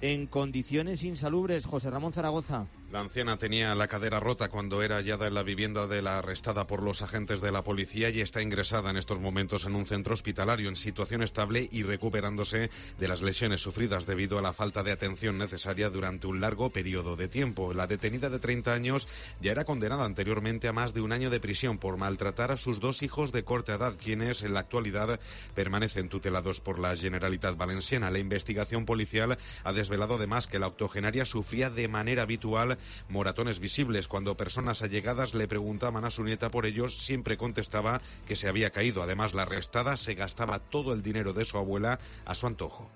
[0.02, 1.66] en condiciones insalubres.
[1.66, 2.68] José Ramón Zaragoza.
[2.90, 6.68] La anciana tenía la cadera rota cuando era hallada en la vivienda de la arrestada
[6.68, 10.14] por los agentes de la policía y está ingresada en estos momentos en un centro
[10.14, 14.94] hospitalario en situación estable y recuperándose de las lesiones sufridas debido a la falta de
[14.94, 17.74] atención necesaria durante un largo periodo de tiempo.
[17.74, 19.10] La detenida de 30 años
[19.42, 22.80] ya era condenada anteriormente a más de un año de prisión por maltratar a sus
[22.80, 25.20] dos hijos de corta edad, quienes en la actualidad
[25.56, 28.12] permanecen tutelados por la Generalitat Valenciana.
[28.12, 32.77] La investigación policial ha desvelado además que la octogenaria sufría de manera habitual
[33.10, 34.08] moratones visibles.
[34.08, 38.72] Cuando personas allegadas le preguntaban a su nieta por ellos, siempre contestaba que se había
[38.72, 39.04] caído.
[39.04, 42.90] Además, la arrestada se gastaba todo el dinero de su abuela a su antojo.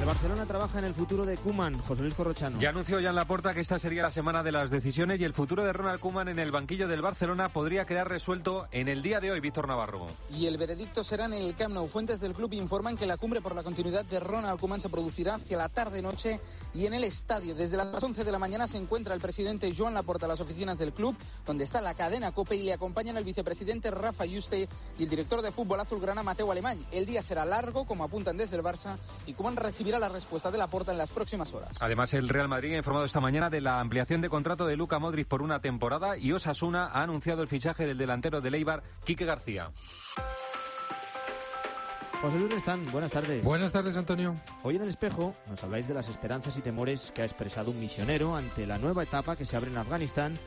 [0.00, 2.58] El Barcelona trabaja en el futuro de Kuman, José Luis Corrochano.
[2.58, 5.34] Ya anunció en la puerta que esta sería la semana de las decisiones y el
[5.34, 9.20] futuro de Ronald Kuman en el banquillo del Barcelona podría quedar resuelto en el día
[9.20, 10.06] de hoy, Víctor Navarro.
[10.34, 11.86] Y el veredicto será en el Camp Nou.
[11.86, 15.34] Fuentes del club informan que la cumbre por la continuidad de Ronald Kuman se producirá
[15.34, 16.40] hacia la tarde-noche
[16.74, 17.54] y en el estadio.
[17.54, 20.78] Desde las 11 de la mañana se encuentra el presidente Joan Laporta a las oficinas
[20.78, 24.66] del club, donde está la cadena COPE y le acompañan el vicepresidente Rafa Yuste
[24.98, 26.86] y el director de fútbol azulgrana Mateo Alemán.
[26.90, 30.58] El día será largo, como apuntan desde el Barça, y Kuman recibirá la respuesta de
[30.58, 31.70] la porta en las próximas horas.
[31.80, 34.98] Además, el Real Madrid ha informado esta mañana de la ampliación de contrato de Luca
[34.98, 39.24] Modric por una temporada y Osasuna ha anunciado el fichaje del delantero de Leibar, Quique
[39.24, 39.70] García.
[42.20, 43.42] José Luis Restán, buenas tardes.
[43.42, 44.36] Buenas tardes, Antonio.
[44.62, 47.80] Hoy en el espejo nos habláis de las esperanzas y temores que ha expresado un
[47.80, 50.38] misionero ante la nueva etapa que se abre en Afganistán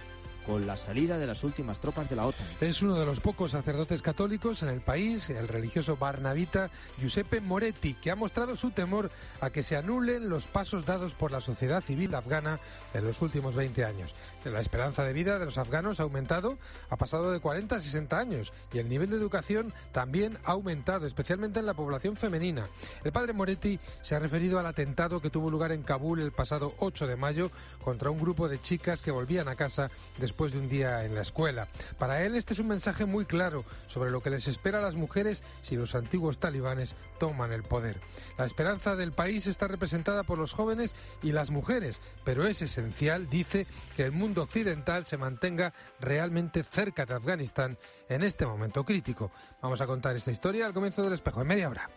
[0.46, 2.46] con la salida de las últimas tropas de la OTAN.
[2.60, 6.70] Es uno de los pocos sacerdotes católicos en el país, el religioso barnavita
[7.00, 9.10] Giuseppe Moretti, que ha mostrado su temor
[9.42, 12.60] a que se anulen los pasos dados por la sociedad civil afgana
[12.94, 14.16] en los últimos 20 años.
[14.44, 16.58] La esperanza de vida de los afganos ha aumentado,
[16.90, 21.06] ha pasado de 40 a 60 años y el nivel de educación también ha aumentado,
[21.06, 22.64] especialmente en la población femenina.
[23.04, 26.74] El padre Moretti se ha referido al atentado que tuvo lugar en Kabul el pasado
[26.80, 27.50] 8 de mayo
[27.84, 29.90] contra un grupo de chicas que volvían a casa
[30.20, 31.68] después después de un día en la escuela.
[32.00, 34.96] Para él este es un mensaje muy claro sobre lo que les espera a las
[34.96, 37.98] mujeres si los antiguos talibanes toman el poder.
[38.40, 43.30] La esperanza del país está representada por los jóvenes y las mujeres, pero es esencial,
[43.30, 47.78] dice, que el mundo occidental se mantenga realmente cerca de Afganistán
[48.10, 49.30] en este momento crítico.
[49.62, 51.88] Vamos a contar esta historia al comienzo del espejo en media hora.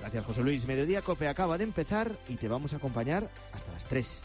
[0.00, 0.66] Gracias, José Luis.
[0.66, 4.20] Mediodía Cope acaba de empezar y te vamos a acompañar hasta las 3.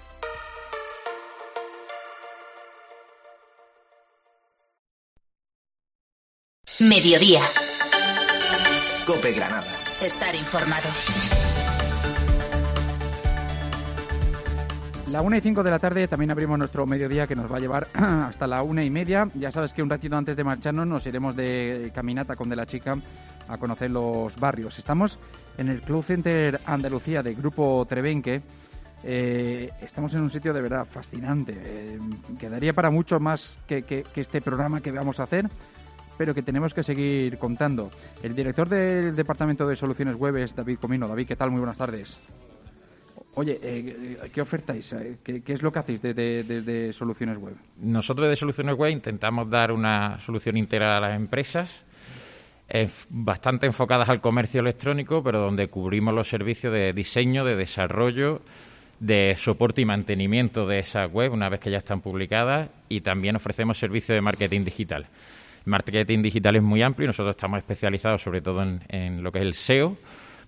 [6.80, 7.42] Mediodía.
[9.08, 9.66] Cope Granada.
[10.00, 10.88] Estar informado.
[15.10, 17.60] La una y cinco de la tarde también abrimos nuestro mediodía que nos va a
[17.60, 19.28] llevar hasta la una y media.
[19.34, 22.68] Ya sabes que un ratito antes de marcharnos nos iremos de caminata con De la
[22.68, 22.96] Chica
[23.48, 24.78] a conocer los barrios.
[24.78, 25.18] Estamos
[25.58, 28.44] en el Club Center Andalucía de Grupo Trebenque.
[29.04, 31.56] Eh, estamos en un sitio de verdad fascinante.
[31.56, 32.00] Eh,
[32.38, 35.50] quedaría para mucho más que, que, que este programa que vamos a hacer,
[36.18, 37.90] pero que tenemos que seguir contando.
[38.24, 41.08] El director del Departamento de Soluciones Web es David Comino.
[41.08, 41.52] David, ¿qué tal?
[41.52, 42.18] Muy buenas tardes.
[43.36, 44.96] Oye, eh, ¿qué ofertáis?
[45.24, 47.54] ¿Qué, ¿Qué, es lo que hacéis de, de, de, de, Soluciones Web?
[47.80, 51.86] Nosotros de Soluciones Web intentamos dar una solución integral a las empresas,
[52.68, 58.42] eh, bastante enfocadas al comercio electrónico, pero donde cubrimos los servicios de diseño, de desarrollo,
[59.00, 63.36] de soporte y mantenimiento de esas web una vez que ya están publicadas y también
[63.36, 65.08] ofrecemos servicios de marketing digital.
[65.68, 69.34] El marketing digital es muy amplio y nosotros estamos especializados sobre todo en, en lo
[69.34, 69.98] que es el SEO,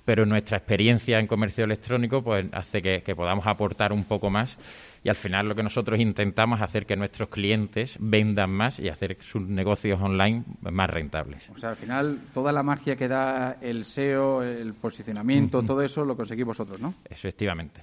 [0.05, 4.57] pero nuestra experiencia en comercio electrónico pues hace que, que, podamos aportar un poco más
[5.03, 8.87] y al final lo que nosotros intentamos es hacer que nuestros clientes vendan más y
[8.87, 11.49] hacer sus negocios online más rentables.
[11.49, 16.05] O sea, al final toda la magia que da el SEO, el posicionamiento, todo eso
[16.05, 16.93] lo conseguís vosotros, ¿no?
[17.09, 17.81] Efectivamente.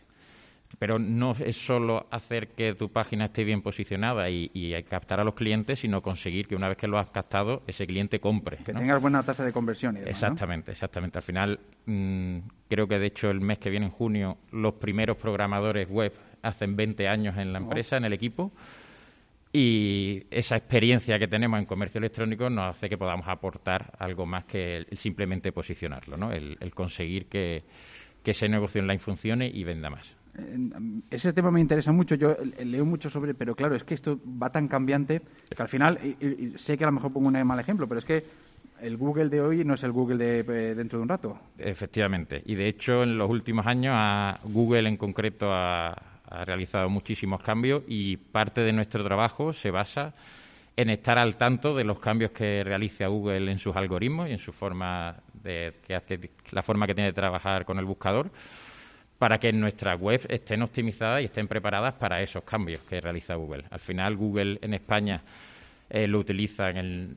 [0.79, 5.25] Pero no es solo hacer que tu página esté bien posicionada y, y, captar a
[5.25, 8.59] los clientes, sino conseguir que una vez que lo has captado, ese cliente compre.
[8.59, 8.81] Que ¿no?
[8.81, 9.97] tengas buena tasa de conversión.
[9.97, 10.73] Y demás, exactamente, ¿no?
[10.73, 11.19] exactamente.
[11.19, 12.39] Al final, mmm,
[12.69, 16.13] creo que de hecho el mes que viene, en junio, los primeros programadores web
[16.43, 17.99] hacen 20 años en la empresa, oh.
[17.99, 18.53] en el equipo.
[19.53, 24.45] Y esa experiencia que tenemos en comercio electrónico nos hace que podamos aportar algo más
[24.45, 26.33] que el, el simplemente posicionarlo, ¿no?
[26.33, 27.63] el, el conseguir que,
[28.23, 30.16] que ese negocio online funcione y venda más.
[31.11, 34.51] Ese tema me interesa mucho, yo leo mucho sobre, pero claro, es que esto va
[34.51, 35.23] tan cambiante
[35.55, 38.05] que al final, y, sé que a lo mejor pongo un mal ejemplo, pero es
[38.05, 38.25] que
[38.81, 41.39] el Google de hoy no es el Google de eh, dentro de un rato.
[41.59, 46.89] Efectivamente, y de hecho en los últimos años a Google en concreto ha, ha realizado
[46.91, 50.15] muchísimos cambios y parte de nuestro trabajo se basa
[50.77, 54.39] en estar al tanto de los cambios que realiza Google en sus algoritmos y en
[54.39, 58.31] su forma de que hace, la forma que tiene de trabajar con el buscador
[59.19, 63.65] para que nuestras webs estén optimizadas y estén preparadas para esos cambios que realiza Google.
[63.71, 65.23] Al final, Google en España
[65.89, 67.17] eh, lo utiliza en el,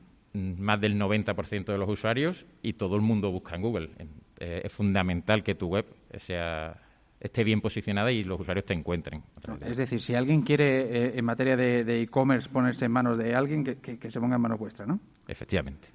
[0.58, 3.90] más del 90% de los usuarios y todo el mundo busca en Google.
[4.38, 5.86] Eh, es fundamental que tu web
[6.18, 6.76] sea
[7.20, 9.22] esté bien posicionada y los usuarios te encuentren.
[9.60, 13.62] Es decir, si alguien quiere, eh, en materia de e-commerce, ponerse en manos de alguien,
[13.62, 14.98] que, que, que, se ponga en manos vuestras, ¿no?
[15.28, 15.88] Efectivamente.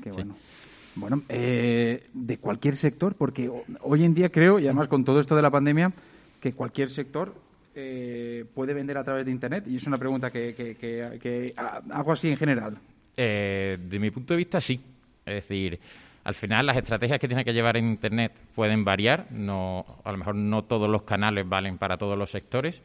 [0.00, 0.36] Qué bueno.
[0.38, 0.65] Sí.
[0.96, 3.50] Bueno, eh, de cualquier sector, porque
[3.82, 5.92] hoy en día creo, y además con todo esto de la pandemia,
[6.40, 7.34] que cualquier sector
[7.74, 9.64] eh, puede vender a través de Internet.
[9.66, 12.78] Y es una pregunta que, que, que, que hago así en general.
[13.16, 14.80] Eh, de mi punto de vista, sí.
[15.26, 15.78] Es decir,
[16.24, 19.26] al final las estrategias que tiene que llevar en Internet pueden variar.
[19.30, 22.82] No, a lo mejor no todos los canales valen para todos los sectores.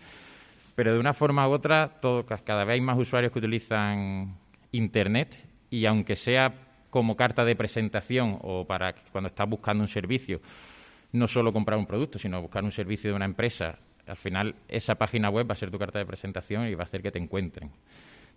[0.76, 4.36] Pero de una forma u otra, todo, cada vez hay más usuarios que utilizan
[4.74, 5.38] Internet
[5.70, 6.54] y aunque sea
[6.92, 10.42] como carta de presentación o para cuando estás buscando un servicio,
[11.14, 14.96] no solo comprar un producto, sino buscar un servicio de una empresa, al final esa
[14.96, 17.18] página web va a ser tu carta de presentación y va a hacer que te
[17.18, 17.72] encuentren.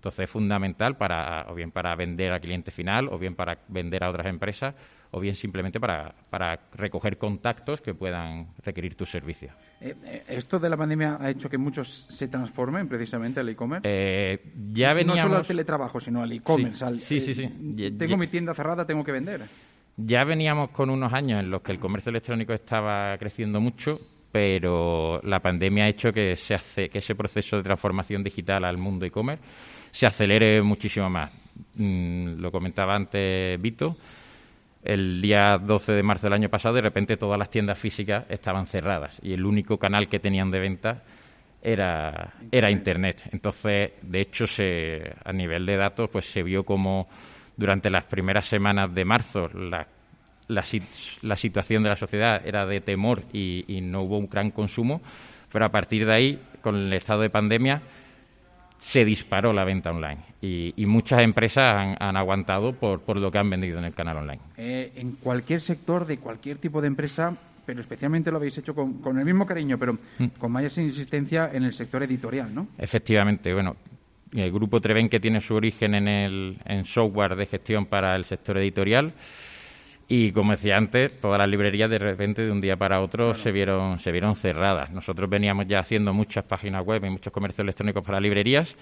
[0.04, 4.04] Entonces es fundamental para, o bien para vender al cliente final, o bien para vender
[4.04, 4.74] a otras empresas,
[5.12, 9.54] o bien simplemente para, para recoger contactos que puedan requerir tus servicios.
[9.80, 13.88] Eh, ¿Esto de la pandemia ha hecho que muchos se transformen precisamente al e-commerce?
[13.90, 15.16] Eh, ya veníamos...
[15.16, 16.98] No solo al teletrabajo, sino al e-commerce.
[16.98, 18.16] Sí, sí, sí, eh, sí, Tengo ya...
[18.18, 19.48] mi tienda cerrada, tengo que vender.
[19.96, 23.98] Ya veníamos con unos años en los que el comercio electrónico estaba creciendo mucho,
[24.30, 28.76] pero la pandemia ha hecho que, se hace, que ese proceso de transformación digital al
[28.76, 29.42] mundo e-commerce
[29.94, 31.30] se acelere muchísimo más.
[31.76, 33.96] Mm, lo comentaba antes Vito,
[34.82, 38.66] el día 12 de marzo del año pasado de repente todas las tiendas físicas estaban
[38.66, 41.02] cerradas y el único canal que tenían de venta
[41.62, 43.22] era, era Internet.
[43.30, 47.08] Entonces, de hecho, se, a nivel de datos, pues se vio como
[47.56, 49.86] durante las primeras semanas de marzo la,
[50.48, 50.64] la,
[51.22, 55.02] la situación de la sociedad era de temor y, y no hubo un gran consumo,
[55.52, 57.80] pero a partir de ahí, con el estado de pandemia,
[58.78, 63.48] se disparó la venta online y, muchas empresas han, aguantado por, por, lo que han
[63.48, 64.40] vendido en el canal online.
[64.56, 69.00] Eh, en cualquier sector, de cualquier tipo de empresa, pero especialmente lo habéis hecho con,
[69.00, 70.26] con el mismo cariño, pero mm.
[70.38, 72.68] con mayor insistencia en el sector editorial, ¿no?
[72.76, 73.76] Efectivamente, bueno,
[74.32, 78.24] el grupo Treven que tiene su origen en el en software de gestión para el
[78.24, 79.14] sector editorial
[80.08, 83.52] y como decía antes, todas las librerías de repente de un día para otro se
[83.52, 84.90] vieron se vieron cerradas.
[84.90, 88.76] Nosotros veníamos ya haciendo muchas páginas web y muchos comercios electrónicos para librerías,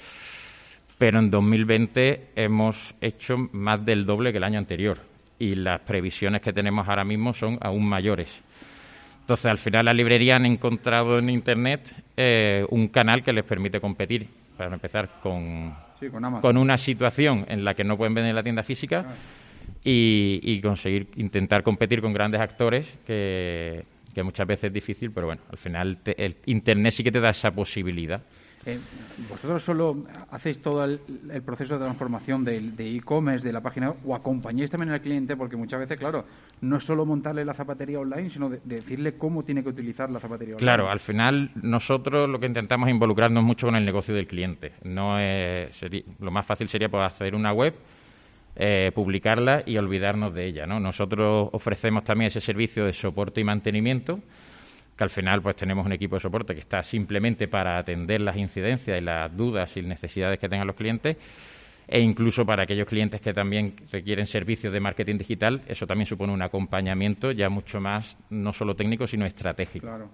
[0.99, 4.99] pero en 2020 hemos hecho más del doble que el año anterior
[5.39, 8.43] y las previsiones que tenemos ahora mismo son aún mayores.
[9.21, 13.81] Entonces, al final, las librerías han encontrado en Internet eh, un canal que les permite
[13.81, 15.75] competir, para empezar, con,
[16.41, 19.15] con, una situación en la que no pueden vender en la tienda física
[19.85, 23.85] y, conseguir intentar competir con grandes actores que,
[24.23, 27.51] muchas veces es difícil, pero bueno, al final el Internet sí que te da esa
[27.51, 28.23] posibilidad.
[28.65, 28.79] Eh,
[29.29, 31.01] ¿Vosotros solo hacéis todo el,
[31.45, 35.37] proceso de transformación de e-commerce, de, la página o acompañáis también al cliente?
[35.37, 36.25] Porque muchas veces, claro,
[36.61, 40.55] no es solo montarle la zapatería online, sino decirle cómo tiene que utilizar la zapatería
[40.55, 40.65] online.
[40.65, 44.75] Claro, al final nosotros lo que intentamos es involucrarnos mucho con el negocio del cliente.
[44.85, 47.75] No lo más fácil sería pues, hacer una web
[48.57, 50.67] eh, publicarla y olvidarnos de ella.
[50.67, 50.79] ¿no?
[50.81, 54.21] Nosotros ofrecemos también ese servicio de soporte y mantenimiento,
[54.97, 58.37] que al final pues tenemos un equipo de soporte que está simplemente para atender las
[58.37, 61.17] incidencias y las dudas y necesidades que tengan los clientes
[61.89, 66.33] e incluso para aquellos clientes que también requieren servicios de marketing digital, eso también supone
[66.33, 69.87] un acompañamiento ya mucho más, no solo técnico, sino estratégico.
[69.87, 70.09] Claro.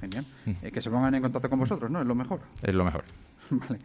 [0.00, 0.26] genial.
[0.62, 2.00] Eh, que se pongan en contacto con vosotros, ¿no?
[2.00, 2.40] Es lo mejor.
[2.62, 3.04] Es lo mejor.
[3.50, 3.78] vale.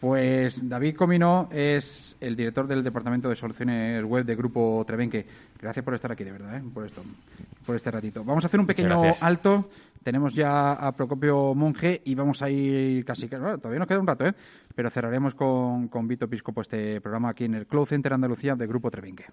[0.00, 5.26] Pues David Comino es el director del Departamento de Soluciones Web de Grupo Trevenque.
[5.60, 6.62] Gracias por estar aquí, de verdad, ¿eh?
[6.72, 7.02] por esto,
[7.64, 8.22] por este ratito.
[8.22, 9.70] Vamos a hacer un pequeño alto.
[10.02, 13.26] Tenemos ya a Procopio Monge y vamos a ir casi...
[13.26, 14.34] Bueno, todavía nos queda un rato, ¿eh?
[14.74, 18.66] pero cerraremos con, con Vito Piscopo este programa aquí en el Cloud Center Andalucía de
[18.66, 19.24] Grupo Trevenque.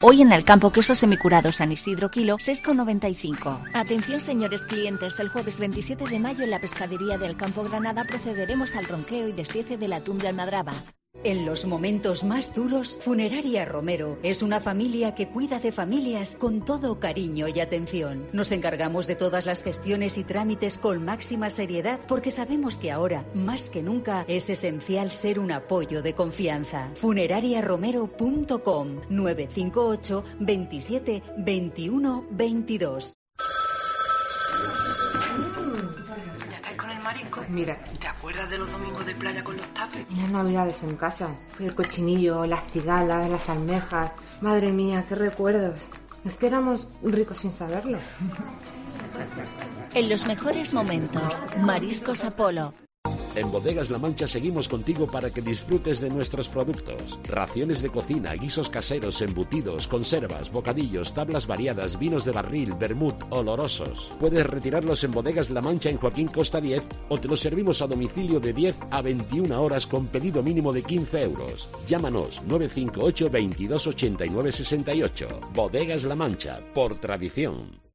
[0.00, 3.70] Hoy en el campo queso semicurado San Isidro Kilo, 6,95.
[3.74, 8.76] Atención señores clientes, el jueves 27 de mayo en la pescadería del Campo Granada procederemos
[8.76, 10.72] al ronqueo y destiece de la de almadraba.
[11.24, 16.64] En los momentos más duros, Funeraria Romero es una familia que cuida de familias con
[16.64, 18.28] todo cariño y atención.
[18.32, 23.24] Nos encargamos de todas las gestiones y trámites con máxima seriedad porque sabemos que ahora,
[23.34, 26.92] más que nunca, es esencial ser un apoyo de confianza.
[26.94, 33.17] Funerariaromero.com 958 27 21 22
[37.48, 40.06] Mira, ¿te acuerdas de los domingos de playa con los tapes?
[40.10, 41.28] Y las navidades en casa.
[41.58, 44.12] El cochinillo, las cigalas, las almejas.
[44.40, 45.80] Madre mía, qué recuerdos.
[46.24, 47.98] Es que éramos ricos sin saberlo.
[49.94, 52.74] En los mejores momentos, Mariscos Apolo.
[53.34, 57.18] En Bodegas La Mancha seguimos contigo para que disfrutes de nuestros productos.
[57.24, 64.10] Raciones de cocina, guisos caseros, embutidos, conservas, bocadillos, tablas variadas, vinos de barril, vermut, olorosos.
[64.18, 67.86] Puedes retirarlos en Bodegas La Mancha en Joaquín Costa 10 o te los servimos a
[67.86, 71.68] domicilio de 10 a 21 horas con pedido mínimo de 15 euros.
[71.86, 75.28] Llámanos 958 22 89 68.
[75.54, 77.87] Bodegas La Mancha, por tradición.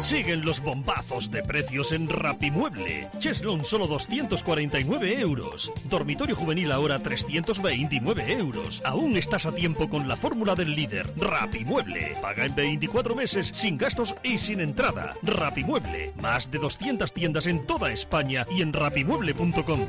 [0.00, 3.10] Siguen los bombazos de precios en Rapimueble.
[3.18, 5.72] Cheslon solo 249 euros.
[5.84, 8.82] Dormitorio juvenil ahora 329 euros.
[8.84, 11.12] Aún estás a tiempo con la fórmula del líder.
[11.16, 12.16] Rapimueble.
[12.22, 15.14] Paga en 24 meses sin gastos y sin entrada.
[15.22, 16.12] Rapimueble.
[16.16, 19.86] Más de 200 tiendas en toda España y en rapimueble.com.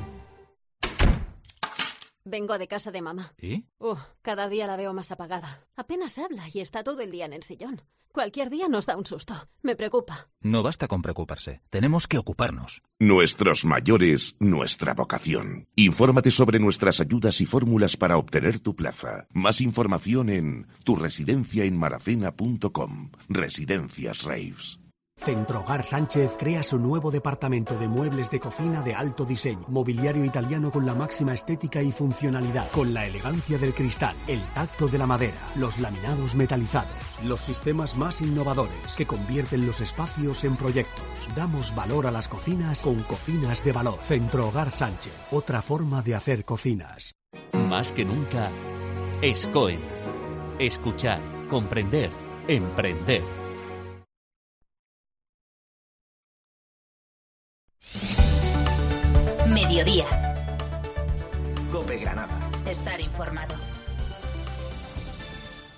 [2.26, 3.34] Vengo de casa de mamá.
[3.40, 3.66] ¿Y?
[3.80, 5.66] Uh, cada día la veo más apagada.
[5.76, 7.82] Apenas habla y está todo el día en el sillón.
[8.12, 9.48] Cualquier día nos da un susto.
[9.62, 10.30] Me preocupa.
[10.42, 11.62] No basta con preocuparse.
[11.70, 12.82] Tenemos que ocuparnos.
[13.00, 15.68] Nuestros mayores, nuestra vocación.
[15.76, 19.28] Infórmate sobre nuestras ayudas y fórmulas para obtener tu plaza.
[19.32, 23.12] Más información en turesidenciaenmaracena.com.
[23.30, 24.79] Residencias Raves.
[25.20, 30.72] Centrogar Sánchez crea su nuevo departamento de muebles de cocina de alto diseño, mobiliario italiano
[30.72, 35.06] con la máxima estética y funcionalidad, con la elegancia del cristal, el tacto de la
[35.06, 41.28] madera, los laminados metalizados, los sistemas más innovadores que convierten los espacios en proyectos.
[41.36, 44.00] Damos valor a las cocinas con cocinas de valor.
[44.06, 47.16] Centrogar Sánchez, otra forma de hacer cocinas.
[47.68, 48.50] Más que nunca,
[49.22, 49.80] ESCOE.
[50.60, 52.10] Escuchar, comprender,
[52.48, 53.39] emprender.
[59.52, 60.06] Mediodía.
[61.72, 62.40] Cope Granada.
[62.66, 63.56] Estar informado.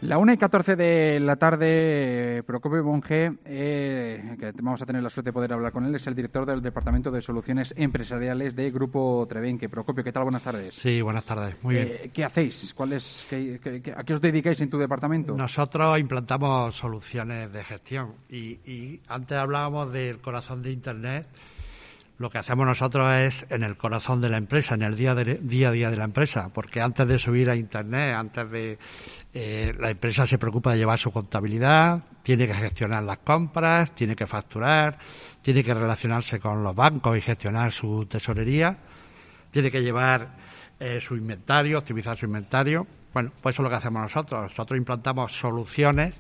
[0.02, 5.12] La 1 y 14 de la tarde, Procopio Monge, eh, que vamos a tener la
[5.12, 8.72] suerte de poder hablar con él, es el director del Departamento de Soluciones Empresariales de
[8.72, 9.70] Grupo Trevenque.
[9.70, 10.24] Procopio, ¿qué tal?
[10.24, 10.74] Buenas tardes.
[10.74, 11.56] Sí, buenas tardes.
[11.62, 11.88] Muy bien.
[11.92, 12.74] Eh, ¿Qué hacéis?
[12.74, 15.36] ¿Cuál es, qué- qué- qué- ¿A qué os dedicáis en tu departamento?
[15.38, 21.28] Nosotros implantamos soluciones de gestión y, y antes hablábamos del corazón de Internet.
[22.22, 25.40] Lo que hacemos nosotros es en el corazón de la empresa, en el día, de-
[25.42, 28.78] día a día de la empresa, porque antes de subir a Internet, antes de...
[29.34, 34.16] eh, la empresa se preocupa de llevar su contabilidad, tiene que gestionar las compras, tiene
[34.16, 35.00] que facturar,
[35.42, 38.78] tiene que relacionarse con los bancos y gestionar su tesorería,
[39.50, 40.28] tiene que llevar
[40.80, 42.86] eh, su inventario, optimizar su inventario.
[43.16, 44.44] Bueno, pues eso es lo que hacemos nosotros.
[44.44, 46.14] Nosotros implantamos soluciones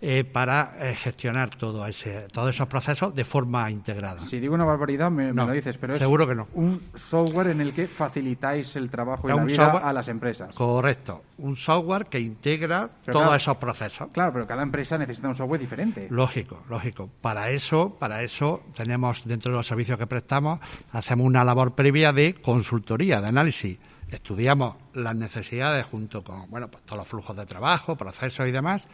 [0.00, 4.20] eh, para eh, gestionar todo ese, todos esos procesos de forma integrada.
[4.20, 6.48] Si digo una barbaridad, me, lo dices, pero es seguro que no.
[6.54, 10.08] un software en el que facilitáis el trabajo y Es la vida software- a las
[10.08, 10.54] empresas.
[10.54, 11.22] Correcto.
[11.38, 14.08] Un software que integra Pero todos claro- esos procesos.
[14.12, 16.08] Claro, pero cada empresa necesita un software diferente.
[16.10, 17.08] Lógico, lógico.
[17.20, 20.60] Para eso, para eso tenemos dentro de los servicios que prestamos,
[20.92, 23.78] hacemos una labor previa de consultoría, de análisis.
[24.10, 28.86] Estudiamos las necesidades junto con, bueno, pues todos los flujos de trabajo, procesos y demás,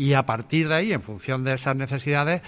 [0.00, 2.40] y a partir de ahí, en función de esas necesidades,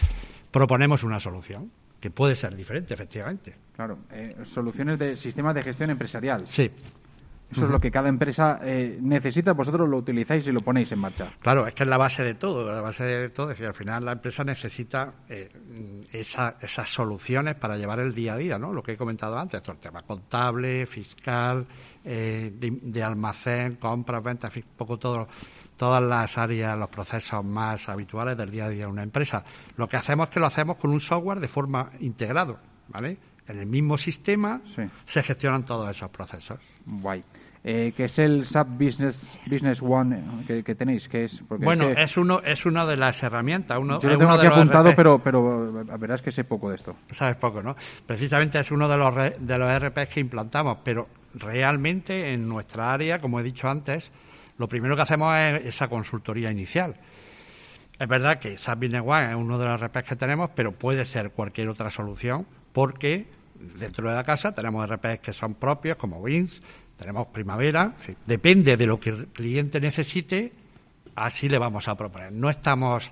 [0.51, 3.55] proponemos una solución que puede ser diferente, efectivamente.
[3.77, 6.49] Claro, eh, soluciones de sistemas de gestión empresarial.
[6.49, 6.71] Sí.
[7.53, 10.99] Eso es lo que cada empresa eh, necesita, vosotros lo utilizáis y lo ponéis en
[10.99, 11.33] marcha.
[11.41, 13.75] Claro, es que es la base de todo, la base de todo, es decir, al
[13.75, 15.51] final la empresa necesita eh,
[16.13, 18.73] esa- esas soluciones para llevar el día a día, ¿no?
[18.73, 21.67] Lo que he comentado antes, todo el tema contable, fiscal,
[22.05, 25.29] eh, de, de almacén, compras, ventas, un poco todo,
[25.77, 29.45] todas las áreas, los procesos más habituales del día a día de una empresa.
[29.77, 33.19] Lo que hacemos es que lo hacemos con un software de forma integrado, ¿vale?
[33.49, 34.61] En el mismo sistema
[35.07, 36.59] se gestionan todos esos procesos.
[36.87, 37.25] Guay.
[37.65, 41.41] Eh, que es el SAP Business, Business One eh, que, que tenéis, que es...
[41.47, 43.79] porque Bueno, es, que es uno es una de las herramientas.
[43.79, 44.97] Uno, yo lo tengo aquí apuntado, RP.
[44.97, 46.97] pero, pero eh, verás que sé poco de esto.
[47.13, 47.77] Sabes poco, ¿no?
[48.05, 52.93] Precisamente es uno de los, re- de los RPs que implantamos, pero realmente en nuestra
[52.93, 54.11] área, como he dicho antes,
[54.59, 56.97] lo primero que hacemos es esa consultoría inicial.
[57.97, 61.05] Es verdad que SAP Business One es uno de los RPs que tenemos, pero puede
[61.05, 63.27] ser cualquier otra solución porque
[63.79, 66.61] dentro de la casa tenemos RPs que son propios, como Wins,
[66.99, 67.95] tenemos Primavera,
[68.27, 70.53] depende de lo que el cliente necesite,
[71.17, 72.33] así le vamos a proponer.
[72.33, 73.11] No estamos,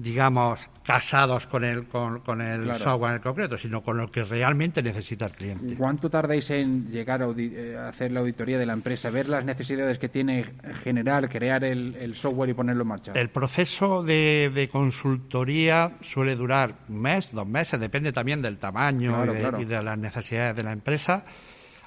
[0.00, 2.78] digamos, casados con el, con, con el Claro.
[2.84, 5.74] software en concreto, sino con lo que realmente necesita el cliente.
[5.76, 9.44] ¿Cuánto tardáis en llegar a, eh, a hacer la auditoría de la empresa, ver las
[9.44, 10.44] necesidades que tiene,
[10.84, 13.12] generar, crear el, el software y ponerlo en marcha?
[13.16, 19.10] El proceso de, de consultoría suele durar un mes, dos meses, depende también del tamaño
[19.16, 19.60] Claro, y, de, claro.
[19.60, 21.24] y de las necesidades de la empresa.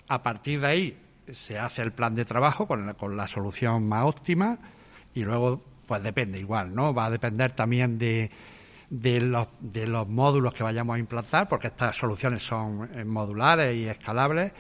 [0.10, 0.98] A partir de ahí
[1.32, 4.58] se hace el plan de trabajo con la, con la solución más óptima
[5.14, 6.94] y luego, pues depende igual, ¿no?
[6.94, 8.32] Va a depender también de,
[8.90, 13.76] de, los, de los módulos que vayamos a implantar, porque estas soluciones son eh, modulares
[13.76, 14.54] y escalables.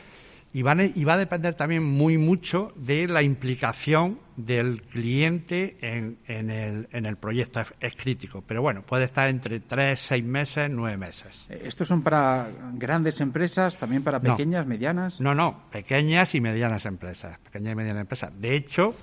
[0.53, 5.77] Y, van, a- y va a depender también muy mucho de la implicación del cliente
[5.79, 7.61] en, en el, en el proyecto.
[7.61, 11.45] Es, es crítico, pero bueno, puede estar entre tres, seis meses, nueve meses.
[11.47, 14.36] Eh, ¿Estos son para grandes empresas, también para No.
[14.36, 15.21] pequeñas, medianas?
[15.21, 17.39] No, no, pequeñas y medianas empresas.
[17.39, 18.34] Pequeñas y medianas empresas.
[18.41, 18.93] De hecho,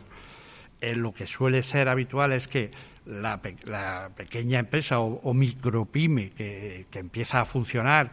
[0.81, 2.71] eh, lo que suele ser habitual es que
[3.07, 8.11] la, pe- la pequeña empresa o, o micropyme que, empieza a funcionar,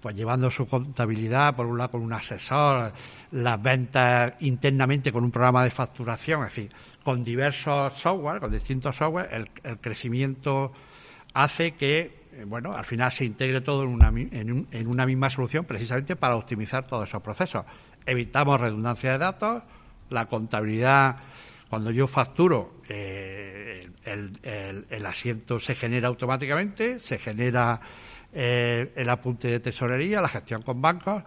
[0.00, 2.92] pues llevando su contabilidad, por un lado con un asesor,
[3.32, 6.68] las ventas internamente con un programa de facturación, en fin,
[7.02, 10.72] con diversos software, con distintos software, el, el crecimiento
[11.34, 15.04] hace que, eh, bueno, al final se integre todo en una, en, un- en una
[15.04, 17.64] misma solución precisamente para optimizar todos esos procesos.
[18.06, 19.62] Evitamos redundancia de datos,
[20.10, 21.16] la contabilidad,
[21.68, 27.80] cuando yo facturo, eh, el, el- el asiento se genera automáticamente, se genera
[28.32, 31.22] eh, el apunte de tesorería, la gestión con bancos,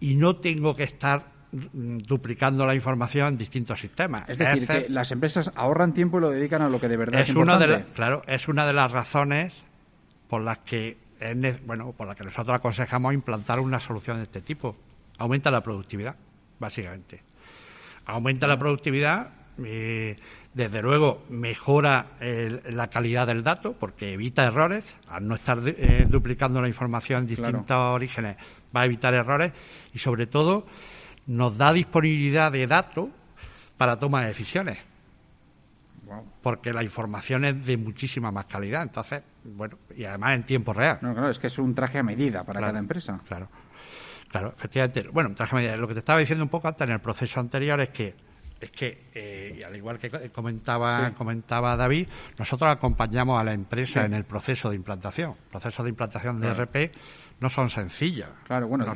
[0.00, 4.28] y no tengo que estar mm, duplicando la información en distintos sistemas.
[4.28, 6.96] Es decir, Excel- que las empresas ahorran tiempo y lo dedican a lo que de
[6.96, 7.88] verdad es, es una de importante.
[7.88, 9.54] las, claro, es una de las razones
[10.28, 14.40] por las que es bueno, por las que nosotros aconsejamos implantar una solución de este
[14.42, 14.76] tipo.
[15.16, 16.16] Aumenta la productividad,
[16.58, 17.22] básicamente.
[18.04, 19.30] Aumenta la productividad,
[19.64, 20.16] eh,
[20.54, 26.60] desde luego mejora la calidad del dato porque evita errores, al no estar eh, duplicando
[26.62, 27.50] la información en Claro.
[27.52, 28.36] distintos orígenes
[28.74, 29.52] va a evitar errores
[29.92, 30.66] y sobre todo
[31.26, 33.08] nos da disponibilidad de datos
[33.76, 34.78] para toma de decisiones
[36.42, 38.82] porque la información es de muchísima más calidad.
[38.82, 40.98] Entonces, bueno, y además en tiempo real.
[41.00, 43.20] No, claro, es que es un traje a medida para Claro, cada empresa.
[43.26, 43.48] Claro,
[44.28, 45.08] claro, efectivamente.
[45.10, 45.76] Bueno, traje a medida.
[45.76, 48.14] lo que te estaba diciendo un poco antes en el proceso anterior es que
[48.64, 52.08] es que, eh, al igual que comentaba, comentaba David,
[52.38, 55.34] nosotros acompañamos a la empresa en el proceso de implantación.
[55.50, 56.92] Proceso de implantación de RP
[57.40, 58.30] no son sencillas.
[58.46, 58.86] Claro, bueno,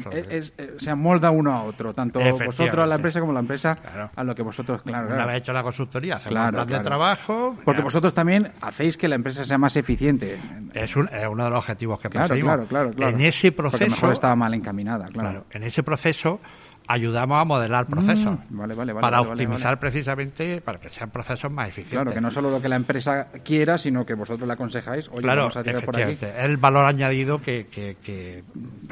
[0.78, 4.34] se amolda uno a otro, tanto vosotros a la empresa como la empresa a lo
[4.34, 5.08] que vosotros, claro.
[5.12, 7.56] Una vez hecho la consultoría, hacemos un plan de trabajo.
[7.64, 10.40] Porque vosotros también hacéis que la empresa sea más eficiente.
[10.72, 13.12] Es, uno de los objetivos que claro, Claro, claro, claro.
[13.14, 13.78] En ese proceso.
[13.78, 15.44] Porque mejor estaba mal encaminada, claro.
[15.50, 16.40] En ese proceso
[16.88, 21.98] ayudamos a modelar procesos mm, para optimizar precisamente para que sean procesos más eficientes.
[21.98, 25.22] Claro, que no solo lo que la empresa quiera, sino que vosotros le aconsejáis, oye,
[25.22, 26.18] claro, vamos a tirar por aquí.
[26.38, 28.42] el valor añadido que, que,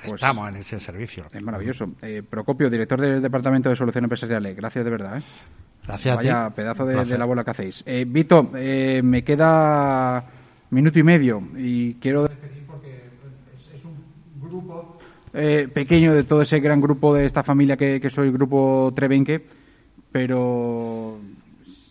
[0.06, 1.24] pues en ese servicio.
[1.32, 1.90] Es maravilloso.
[2.02, 5.18] Eh, Procopio, director del Departamento de Soluciones Empresariales, gracias de verdad.
[5.18, 5.22] ¿eh?
[5.86, 7.82] Gracias Vaya pedazo de, la bola que hacéis.
[7.86, 10.24] Eh, Vito, eh, me queda
[10.70, 12.28] minuto y medio y quiero
[12.66, 13.04] porque
[13.74, 13.94] es un
[14.40, 14.98] grupo
[15.36, 19.44] eh, pequeño de todo ese gran grupo de esta familia que, soy, grupo Trebenque,
[20.10, 21.18] pero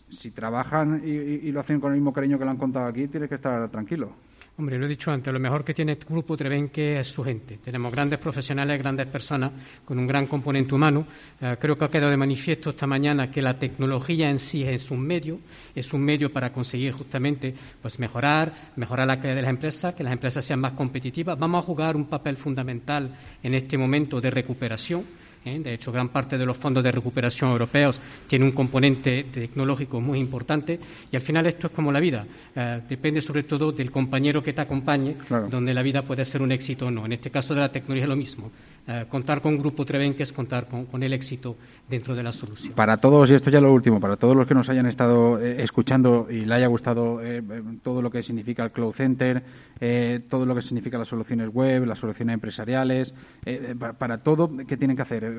[0.10, 3.30] si trabajan y, lo hacen con el mismo cariño que lo han contado aquí, tienes
[3.30, 4.10] que estar tranquilo.
[4.58, 7.58] Hombre, lo he dicho antes, lo mejor que tiene este grupo Trebenque es su gente.
[7.58, 9.52] Tenemos grandes profesionales, grandes personas
[9.84, 11.06] con un gran componente humano.
[11.42, 14.90] Eh, creo que ha quedado de manifiesto esta mañana que la tecnología en sí es
[14.92, 15.40] un medio,
[15.76, 20.04] es un medio para conseguir justamente pues mejorar, mejorar la calidad de las empresas, que
[20.04, 21.38] las empresas sean más competitivas.
[21.38, 25.04] Vamos a jugar un papel fundamental en este momento de recuperación
[25.46, 25.60] ¿eh?
[25.60, 30.20] De hecho, gran parte de los fondos de recuperación europeos tiene un componente tecnológico muy
[30.20, 30.80] importante
[31.12, 32.26] y al final esto es como la vida.
[32.56, 35.16] Eh, depende sobre todo del compañero que te acompañe,
[35.50, 37.06] donde la vida puede ser un éxito o no.
[37.06, 38.52] En este caso de la tecnología es lo mismo.
[38.88, 41.56] Eh, contar con Grupo Trevenque es contar con, el éxito
[41.90, 42.74] dentro de la solución.
[42.74, 46.28] Para todos, y esto ya lo último, para todos los que nos hayan estado escuchando
[46.30, 47.20] y le haya gustado
[47.84, 49.44] todo lo que significa el Cloud Center,
[50.30, 53.14] todo lo que significa las soluciones web, las soluciones empresariales,
[53.78, 55.35] para, para todo, ¿qué tienen que hacer?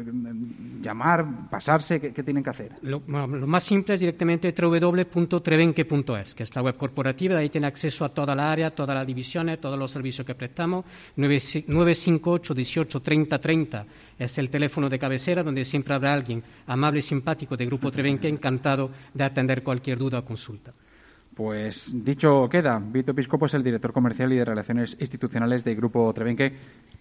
[0.80, 2.01] Llamar, pasarse?
[2.01, 2.72] ¿Qué, tienen que hacer?
[2.82, 8.09] Lo, más simple es directamente www.trevenque.es, que es la web corporativa, ahí tiene acceso a
[8.09, 10.84] toda la área, todas las divisiones, todos los servicios que prestamos.
[11.16, 13.86] 958 18 30 30
[14.18, 18.28] es el teléfono de cabecera donde siempre habrá alguien amable y simpático de Grupo Trevenque
[18.28, 20.72] encantado de atender cualquier duda o consulta.
[21.37, 26.11] Pues dicho queda, Vito Piscopo es el director comercial y de relaciones institucionales de Grupo
[26.14, 26.51] Trevenque.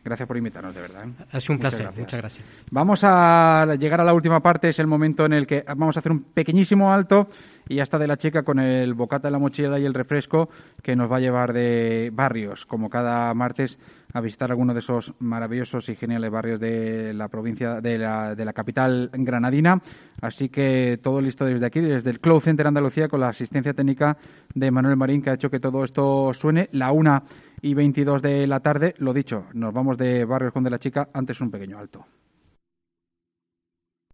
[0.04, 1.08] Gracias por invitarnos, de verdad.
[1.08, 1.26] ¿eh?
[1.32, 2.46] Ha sido un placer, muchas gracias.
[2.70, 6.02] Vamos a llegar a la última parte, es el momento en el que vamos a
[6.02, 7.30] hacer un pequeñísimo alto
[7.68, 10.50] y hasta de la chica con el bocata de la mochila y el refresco
[10.82, 13.80] que nos va a llevar de barrios, como cada martes,
[14.14, 18.46] a visitar alguno de esos maravillosos y geniales barrios de la provincia, de la, de
[18.46, 19.82] la capital granadina.
[20.22, 24.18] Así que todo listo desde aquí, desde el Cloud Center Andalucía, con la asistencia técnica
[24.54, 26.70] de Manuel Marín, que ha hecho que todo esto suene.
[26.72, 27.24] La una
[27.62, 31.10] y 22 de la tarde, lo dicho, nos vamos de barrios con de la chica,
[31.14, 32.06] antes un pequeño alto.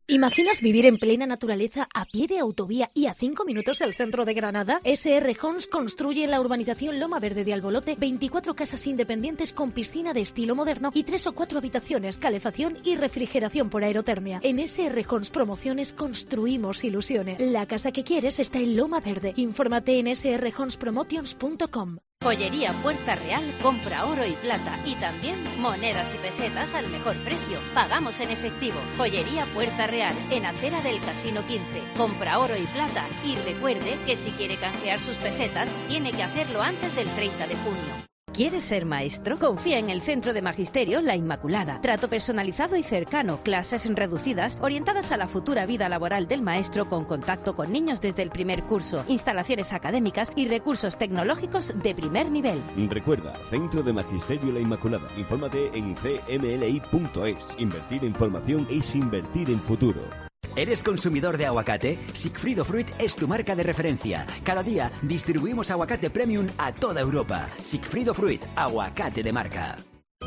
[0.07, 4.25] ¿Imaginas vivir en plena naturaleza a pie de autovía y a cinco minutos del centro
[4.25, 4.81] de Granada?
[4.83, 10.13] SR Homes construye en la urbanización Loma Verde de Albolote 24 casas independientes con piscina
[10.13, 14.41] de estilo moderno y tres o cuatro habitaciones, calefacción y refrigeración por aerotermia.
[14.43, 17.39] En SR Homes Promociones construimos ilusiones.
[17.39, 19.33] La casa que quieres está en Loma Verde.
[19.37, 21.99] Infórmate en srhomespromotions.com.
[22.23, 27.57] Joyería Puerta Real compra oro y plata y también monedas y pesetas al mejor precio.
[27.73, 28.79] Pagamos en efectivo.
[28.95, 31.81] Joyería Puerta Real en acera del Casino 15.
[31.97, 36.61] Compra oro y plata y recuerde que si quiere canjear sus pesetas tiene que hacerlo
[36.61, 38.10] antes del 30 de junio.
[38.33, 39.37] ¿Quieres ser maestro?
[39.37, 41.81] Confía en el Centro de Magisterio La Inmaculada.
[41.81, 47.03] Trato personalizado y cercano, clases reducidas orientadas a la futura vida laboral del maestro con
[47.03, 52.61] contacto con niños desde el primer curso, instalaciones académicas y recursos tecnológicos de primer nivel.
[52.89, 55.09] Recuerda, Centro de Magisterio La Inmaculada.
[55.17, 57.47] Infórmate en cmli.es.
[57.57, 60.30] Invertir en formación es invertir en futuro.
[60.55, 61.97] ¿Eres consumidor de aguacate?
[62.13, 64.27] Sigfrido Fruit es tu marca de referencia.
[64.43, 67.49] Cada día distribuimos aguacate premium a toda Europa.
[67.63, 69.77] Sigfrido Fruit, aguacate de marca.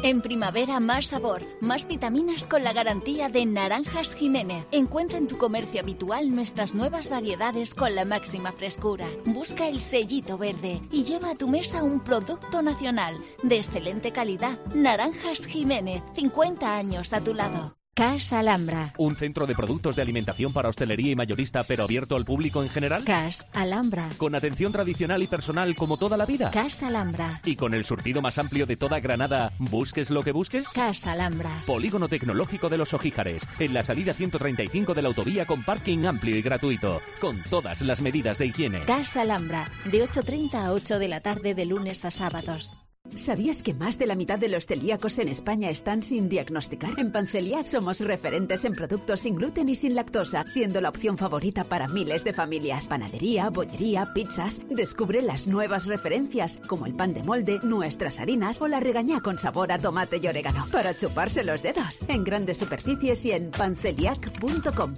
[0.02, 4.66] En primavera más sabor, más vitaminas con la garantía de Naranjas Jiménez.
[4.72, 9.06] Encuentra en tu comercio habitual nuestras nuevas variedades con la máxima frescura.
[9.26, 14.58] Busca el sellito verde y lleva a tu mesa un producto nacional de excelente calidad.
[14.74, 17.76] Naranjas Jiménez, 50 años a tu lado.
[17.94, 18.92] Cas Alhambra.
[18.98, 22.68] ¿Un centro de productos de alimentación para hostelería y mayorista, pero abierto al público en
[22.68, 23.04] general?
[23.04, 24.08] Cas Alhambra.
[24.18, 26.50] ¿Con atención tradicional y personal como toda la vida?
[26.50, 27.40] Cas Alhambra.
[27.44, 30.68] ¿Y con el surtido más amplio de toda Granada, busques lo que busques?
[30.70, 31.50] Cas Alhambra.
[31.66, 36.36] Polígono Tecnológico de los Ojíjares, en la salida 135 de la autovía con parking amplio
[36.36, 38.80] y gratuito, con todas las medidas de higiene.
[38.80, 42.76] Cas Alhambra, de 8.30 a 8 de la tarde de lunes a sábados.
[43.14, 46.98] ¿Sabías que más de la mitad de los celíacos en España están sin diagnosticar?
[46.98, 51.64] En Panceliac somos referentes en productos sin gluten y sin lactosa, siendo la opción favorita
[51.64, 52.88] para miles de familias.
[52.88, 54.62] Panadería, bollería, pizzas.
[54.68, 59.38] Descubre las nuevas referencias, como el pan de molde, nuestras harinas o la regañá con
[59.38, 60.66] sabor a tomate y orégano.
[60.72, 64.94] Para chuparse los dedos, en grandes superficies y en panceliac.com.